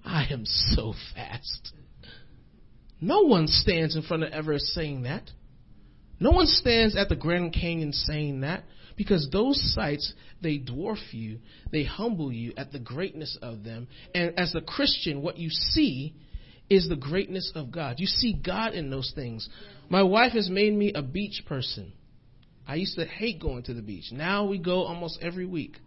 [0.06, 1.74] I am so fast."
[3.02, 5.30] No one stands in front of Everest saying that.
[6.20, 8.64] No one stands at the Grand Canyon saying that
[8.98, 11.40] because those sights, they dwarf you,
[11.72, 13.88] they humble you at the greatness of them.
[14.14, 16.14] And as a Christian, what you see
[16.70, 17.96] is the greatness of God.
[18.00, 19.48] You see God in those things.
[19.88, 21.94] My wife has made me a beach person.
[22.68, 24.12] I used to hate going to the beach.
[24.12, 25.78] Now we go almost every week.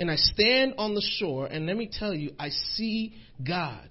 [0.00, 3.14] And I stand on the shore, and let me tell you, I see
[3.46, 3.88] God.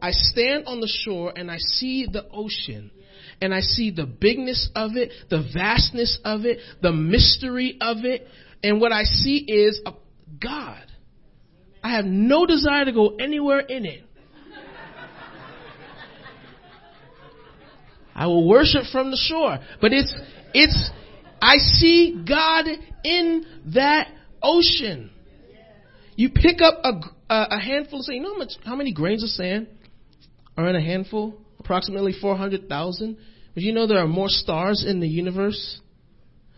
[0.00, 2.90] I stand on the shore and I see the ocean
[3.40, 8.26] and I see the bigness of it, the vastness of it, the mystery of it.
[8.62, 9.92] And what I see is a
[10.42, 10.84] God.
[11.82, 14.02] I have no desire to go anywhere in it.
[18.14, 20.14] I will worship from the shore, but it's,
[20.54, 20.90] it's,
[21.40, 22.64] I see God
[23.04, 23.44] in
[23.74, 24.08] that
[24.42, 25.10] ocean.
[26.16, 28.16] You pick up a, a handful of sand.
[28.16, 29.66] You know how, much, how many grains of sand
[30.56, 31.34] are in a handful?
[31.58, 33.16] Approximately 400,000.
[33.54, 35.80] But you know there are more stars in the universe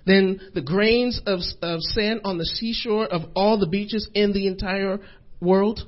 [0.06, 4.46] than the grains of, of sand on the seashore of all the beaches in the
[4.46, 4.98] entire
[5.40, 5.80] world?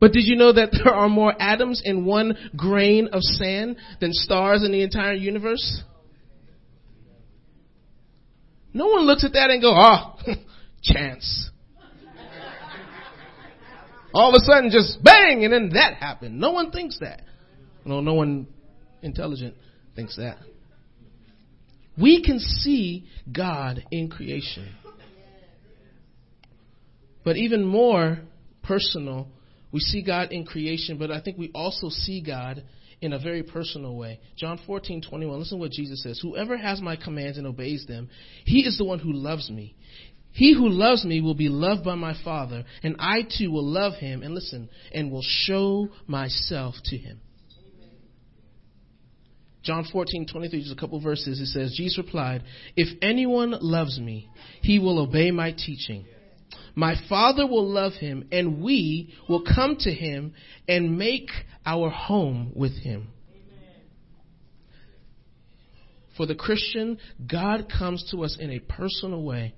[0.00, 4.12] But did you know that there are more atoms in one grain of sand than
[4.12, 5.82] stars in the entire universe?
[8.74, 10.16] No one looks at that and go, oh,
[10.82, 11.50] chance.
[14.14, 16.38] All of a sudden just bang and then that happened.
[16.38, 17.22] No one thinks that.
[17.84, 18.46] No, no one
[19.02, 19.54] intelligent
[19.94, 20.38] thinks that.
[21.98, 24.74] We can see God in creation.
[27.24, 28.18] But even more
[28.62, 29.28] personal,
[29.72, 32.64] we see God in creation, but I think we also see God
[33.00, 34.20] in a very personal way.
[34.36, 36.20] John 14, 21, listen to what Jesus says.
[36.22, 38.08] Whoever has my commands and obeys them,
[38.44, 39.74] he is the one who loves me.
[40.32, 43.94] He who loves me will be loved by my Father, and I too will love
[43.94, 47.20] him, and listen, and will show myself to him.
[49.62, 52.42] John 14, 23, just a couple verses, it says, Jesus replied,
[52.76, 54.28] If anyone loves me,
[54.62, 56.04] he will obey my teaching.
[56.74, 60.32] My Father will love him, and we will come to him
[60.66, 61.28] and make
[61.64, 63.08] our home with him.
[66.16, 66.98] For the Christian,
[67.30, 69.54] God comes to us in a personal way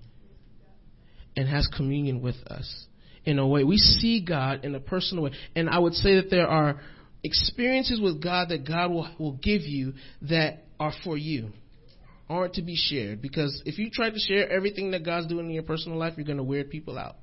[1.37, 2.87] and has communion with us
[3.25, 3.65] in a way.
[3.65, 5.33] We see God in a personal way.
[5.55, 6.81] And I would say that there are
[7.23, 11.51] experiences with God that God will, will give you that are for you,
[12.29, 13.23] aren't to be shared.
[13.23, 16.27] Because if you try to share everything that God's doing in your personal life, you're
[16.27, 17.17] going to weird people out.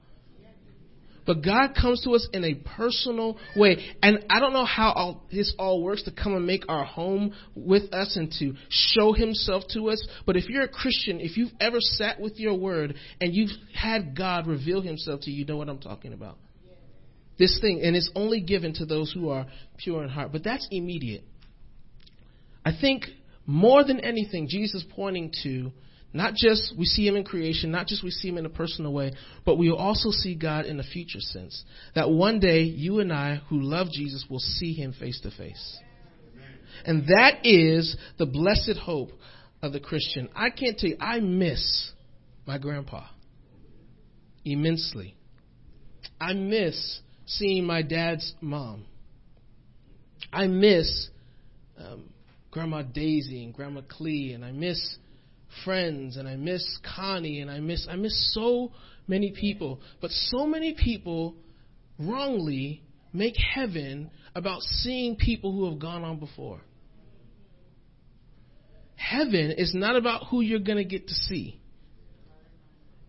[1.25, 3.77] But God comes to us in a personal way.
[4.01, 7.33] And I don't know how all, this all works to come and make our home
[7.55, 10.05] with us and to show himself to us.
[10.25, 14.15] But if you're a Christian, if you've ever sat with your word and you've had
[14.17, 16.37] God reveal himself to you, you know what I'm talking about
[17.41, 19.47] this thing, and it's only given to those who are
[19.77, 20.31] pure in heart.
[20.31, 21.23] But that's immediate.
[22.63, 23.05] I think
[23.47, 25.71] more than anything, Jesus pointing to
[26.13, 28.91] not just we see him in creation, not just we see him in a personal
[28.91, 29.13] way,
[29.45, 31.63] but we also see God in a future sense.
[31.95, 35.79] That one day you and I who love Jesus will see him face to face.
[36.85, 39.11] And that is the blessed hope
[39.61, 40.29] of the Christian.
[40.35, 41.91] I can't tell you, I miss
[42.45, 43.05] my grandpa
[44.43, 45.15] immensely.
[46.19, 48.85] I miss seeing my dad's mom.
[50.33, 51.09] I miss
[51.77, 52.09] um,
[52.49, 54.97] Grandma Daisy and Grandma Clee, and I miss
[55.63, 56.63] friends, and I miss
[56.95, 58.71] Connie, and I miss I miss so
[59.07, 59.79] many people.
[60.01, 61.35] But so many people
[61.99, 62.83] wrongly
[63.13, 66.61] make heaven about seeing people who have gone on before.
[68.95, 71.61] Heaven is not about who you're going to get to see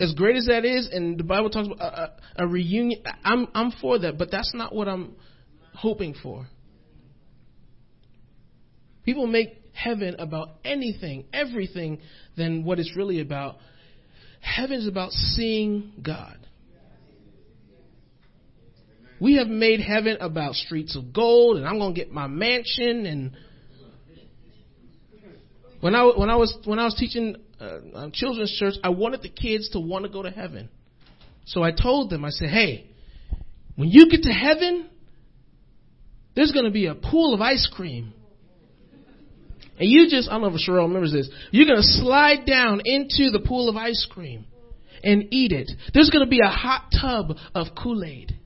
[0.03, 3.47] as great as that is, and the Bible talks about a, a, a reunion, I'm,
[3.55, 5.15] I'm for that, but that's not what I'm
[5.75, 6.49] hoping for.
[9.05, 11.99] People make heaven about anything, everything
[12.37, 13.57] than what it's really about.
[14.41, 16.39] Heaven is about seeing God.
[19.21, 23.07] We have made heaven about streets of gold, and I'm going to get my mansion.
[23.07, 23.33] And
[25.81, 29.29] when I when I was when I was teaching uh, children's church, I wanted the
[29.29, 30.69] kids to want to go to heaven.
[31.45, 32.87] So I told them, I said, hey,
[33.77, 34.89] when you get to heaven,
[36.35, 38.13] there's going to be a pool of ice cream.
[39.79, 42.83] And you just, I don't know if Cheryl remembers this, you're going to slide down
[42.85, 44.45] into the pool of ice cream
[45.03, 45.71] and eat it.
[45.95, 48.39] There's going to be a hot tub of Kool Aid.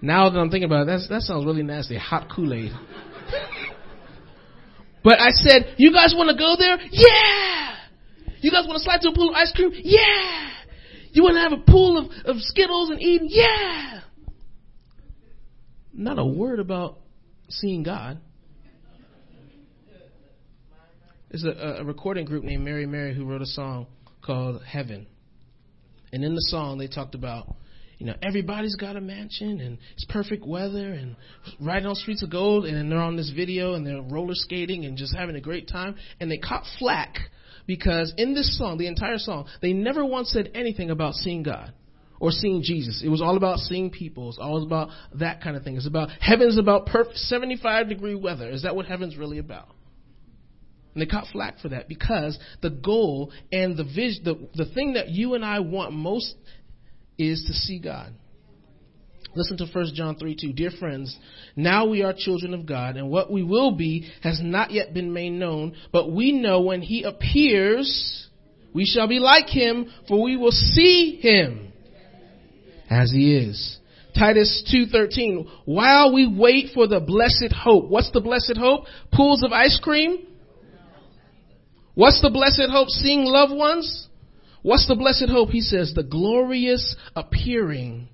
[0.00, 1.96] Now that I'm thinking about it, that sounds really nasty.
[1.96, 2.72] Hot Kool Aid.
[5.02, 6.78] But I said, you guys want to go there?
[6.90, 7.76] Yeah!
[8.40, 9.70] You guys want to slide to a pool of ice cream?
[9.74, 10.50] Yeah!
[11.12, 13.28] You want to have a pool of, of Skittles and eating?
[13.30, 14.00] Yeah!
[15.92, 16.98] Not a word about
[17.48, 18.18] seeing God.
[21.30, 23.86] There's a, a recording group named Mary Mary who wrote a song
[24.24, 25.06] called Heaven.
[26.12, 27.56] And in the song, they talked about
[27.98, 31.16] you know, everybody's got a mansion and it's perfect weather and
[31.60, 34.96] riding on streets of gold and they're on this video and they're roller skating and
[34.96, 37.16] just having a great time and they caught flack
[37.66, 41.72] because in this song, the entire song, they never once said anything about seeing God
[42.20, 43.02] or seeing Jesus.
[43.04, 44.28] It was all about seeing people.
[44.28, 45.76] It's all about that kind of thing.
[45.76, 48.48] It's about heaven's about perfect 75 degree weather.
[48.48, 49.68] Is that what heaven's really about?
[50.94, 54.94] And they caught flack for that because the goal and the vision, the, the thing
[54.94, 56.34] that you and I want most
[57.18, 58.14] is to see God.
[59.36, 60.52] Listen to 1 John 3 2.
[60.52, 61.16] Dear friends,
[61.56, 65.12] now we are children of God, and what we will be has not yet been
[65.12, 68.28] made known, but we know when he appears,
[68.72, 71.72] we shall be like him, for we will see him
[72.94, 73.78] as he is.
[74.16, 77.88] Titus 2:13 While we wait for the blessed hope.
[77.88, 78.86] What's the blessed hope?
[79.12, 80.18] Pools of ice cream?
[81.94, 82.88] What's the blessed hope?
[82.88, 84.08] Seeing loved ones?
[84.62, 85.50] What's the blessed hope?
[85.50, 88.08] He says the glorious appearing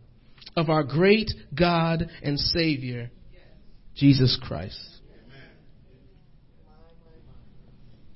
[0.57, 3.11] of our great God and Savior,
[3.95, 4.79] Jesus Christ.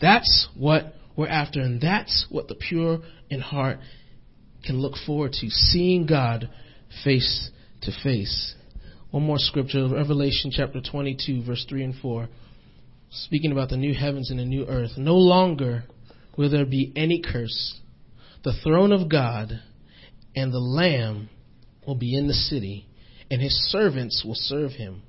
[0.01, 3.01] That's what we're after, and that's what the pure
[3.31, 3.79] in heart
[4.65, 6.49] can look forward to seeing God
[7.05, 7.51] face
[7.83, 8.55] to face.
[9.11, 12.29] One more scripture, Revelation chapter 22, verse 3 and 4.
[13.11, 14.93] Speaking about the new heavens and the new earth.
[14.97, 15.85] No longer
[16.37, 17.79] will there be any curse.
[18.43, 19.61] The throne of God
[20.35, 21.29] and the Lamb
[21.87, 22.89] will be in the city,
[23.31, 25.03] and his servants will serve him.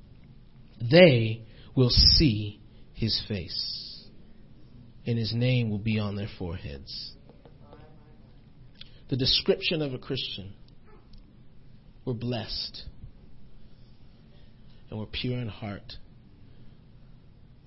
[0.79, 1.41] They
[1.75, 2.59] will see
[2.93, 4.07] his face,
[5.05, 7.14] and his name will be on their foreheads.
[9.09, 10.53] The description of a Christian
[12.05, 12.83] we're blessed,
[14.89, 15.93] and we're pure in heart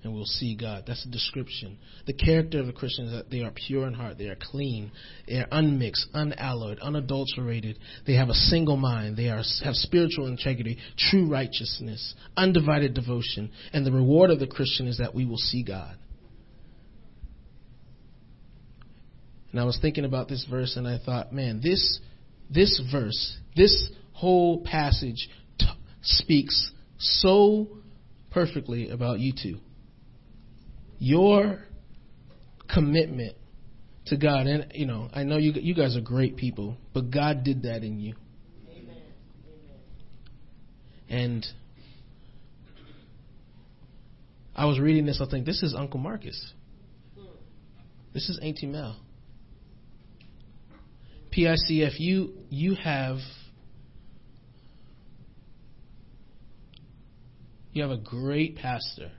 [0.03, 0.85] and we'll see God.
[0.87, 1.77] That's the description.
[2.05, 4.91] The character of a Christian is that they are pure in heart, they are clean,
[5.27, 7.79] they are unmixed, unalloyed, unadulterated.
[8.07, 9.17] They have a single mind.
[9.17, 14.87] They are have spiritual integrity, true righteousness, undivided devotion, and the reward of the Christian
[14.87, 15.97] is that we will see God.
[19.51, 21.99] And I was thinking about this verse, and I thought, man, this
[22.49, 25.29] this verse, this whole passage
[25.59, 25.65] t-
[26.01, 27.67] speaks so
[28.31, 29.59] perfectly about you two
[30.99, 31.59] your
[32.71, 33.35] commitment
[34.07, 34.45] to God.
[34.47, 37.83] And, you know, I know you, you guys are great people, but God did that
[37.83, 38.15] in you.
[38.69, 38.97] Amen.
[41.07, 41.45] And
[44.55, 46.53] I was reading this, I think, this is Uncle Marcus.
[48.13, 48.97] This is Auntie Mel.
[51.35, 53.17] PICF, you, you have.
[57.71, 59.11] You have a great pastor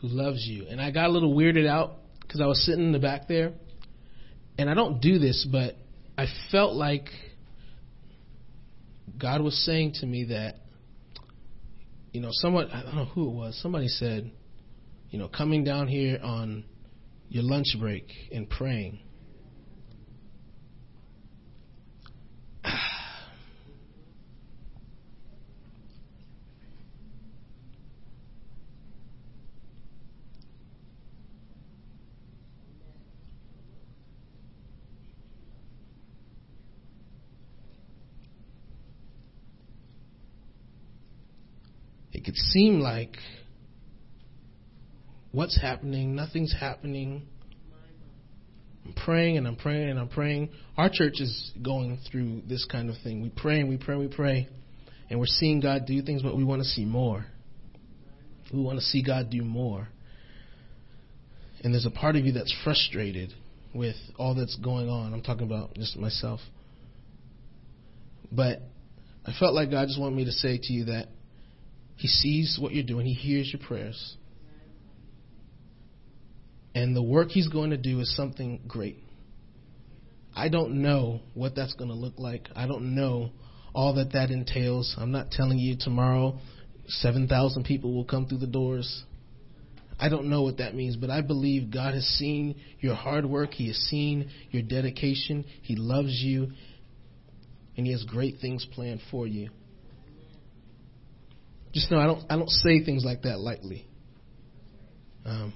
[0.00, 0.66] who loves you.
[0.68, 3.52] And I got a little weirded out because I was sitting in the back there.
[4.56, 5.76] And I don't do this, but
[6.16, 7.08] I felt like
[9.18, 10.56] God was saying to me that,
[12.12, 14.30] you know, someone, I don't know who it was, somebody said,
[15.10, 16.64] you know, coming down here on
[17.28, 19.00] your lunch break and praying
[42.18, 43.16] it could seem like
[45.30, 47.28] what's happening, nothing's happening.
[48.84, 50.50] I'm praying and I'm praying and I'm praying.
[50.76, 53.22] Our church is going through this kind of thing.
[53.22, 54.48] We pray and we pray and we pray,
[55.08, 57.26] and we're seeing God do things, but we want to see more.
[58.52, 59.88] We want to see God do more.
[61.62, 63.32] And there's a part of you that's frustrated
[63.74, 65.12] with all that's going on.
[65.12, 66.40] I'm talking about just myself.
[68.32, 68.62] But
[69.24, 71.08] I felt like God just wanted me to say to you that
[71.98, 74.16] he sees what you're doing, He hears your prayers.
[76.74, 79.02] And the work He's going to do is something great.
[80.34, 82.48] I don't know what that's going to look like.
[82.54, 83.32] I don't know
[83.74, 84.94] all that that entails.
[84.96, 86.38] I'm not telling you tomorrow
[86.86, 89.02] 7,000 people will come through the doors.
[89.98, 93.50] I don't know what that means, but I believe God has seen your hard work.
[93.50, 95.44] He has seen your dedication.
[95.62, 96.52] He loves you,
[97.76, 99.50] and He has great things planned for you.
[101.72, 103.86] Just know I don't I don't say things like that lightly.
[105.24, 105.52] Um,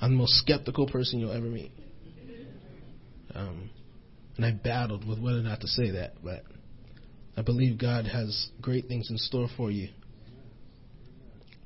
[0.00, 1.72] I'm the most skeptical person you'll ever meet.
[3.34, 3.70] Um,
[4.36, 6.42] and I battled with whether or not to say that, but
[7.36, 9.88] I believe God has great things in store for you.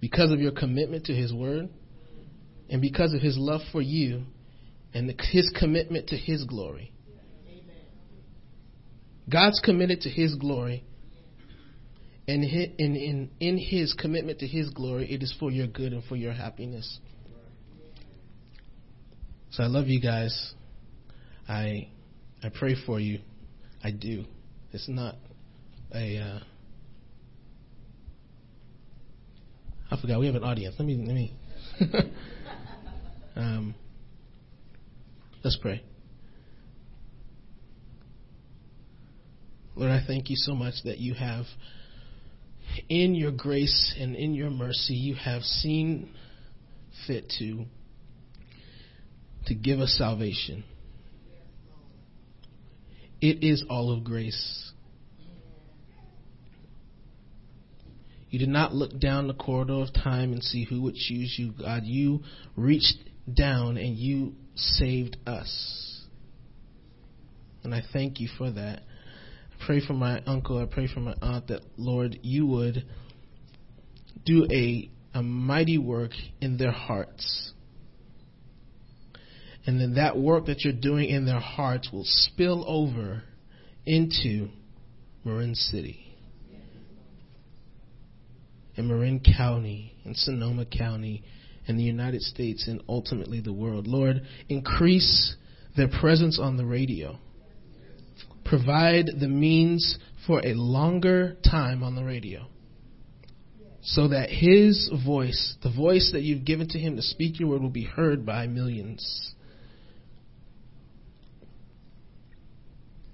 [0.01, 1.69] Because of your commitment to His Word,
[2.69, 4.25] and because of His love for you,
[4.93, 6.93] and the, His commitment to His glory.
[9.31, 10.85] God's committed to His glory,
[12.27, 16.03] and in, in, in His commitment to His glory, it is for your good and
[16.05, 16.99] for your happiness.
[19.51, 20.55] So I love you guys.
[21.49, 21.89] I
[22.43, 23.21] I pray for you.
[23.83, 24.25] I do.
[24.73, 25.17] It's not
[25.95, 26.19] a.
[26.19, 26.39] Uh,
[29.91, 30.75] I forgot we have an audience.
[30.79, 31.37] Let me let me.
[33.37, 33.75] um,
[35.45, 35.83] let's pray.
[39.77, 41.45] Lord, I thank you so much that you have
[42.89, 46.11] in your grace and in your mercy, you have seen
[47.07, 47.65] fit to
[49.47, 50.65] to give us salvation.
[53.21, 54.73] It is all of grace.
[58.31, 61.53] You did not look down the corridor of time and see who would choose you,
[61.53, 61.85] God.
[61.85, 62.23] You
[62.57, 62.99] reached
[63.33, 66.03] down and you saved us.
[67.63, 68.83] And I thank you for that.
[69.65, 72.85] I pray for my uncle, I pray for my aunt that, Lord, you would
[74.27, 76.11] do a, a mighty work
[76.43, 77.53] in their hearts.
[79.67, 83.23] And then that work that you're doing in their hearts will spill over
[83.87, 84.49] into
[85.25, 86.15] Marin City
[88.77, 91.23] in Marin County, and Sonoma County,
[91.67, 93.87] and the United States, and ultimately the world.
[93.87, 95.37] Lord, increase
[95.75, 97.19] their presence on the radio.
[98.55, 99.99] Provide the means
[100.29, 102.47] for a longer time on the radio
[103.83, 107.63] so that his voice, the voice that you've given to him to speak your word,
[107.63, 109.35] will be heard by millions.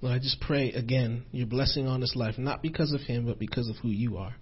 [0.01, 3.39] Lord, I just pray again your blessing on his life, not because of him, but
[3.39, 4.35] because of who you are.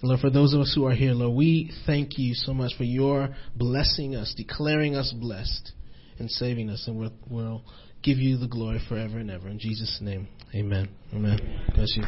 [0.00, 2.76] And Lord, for those of us who are here, Lord, we thank you so much
[2.78, 5.72] for your blessing us, declaring us blessed,
[6.20, 6.84] and saving us.
[6.86, 7.64] And we'll
[8.02, 9.48] give you the glory forever and ever.
[9.48, 10.88] In Jesus' name, amen.
[11.12, 11.38] Amen.
[11.74, 12.04] Bless you.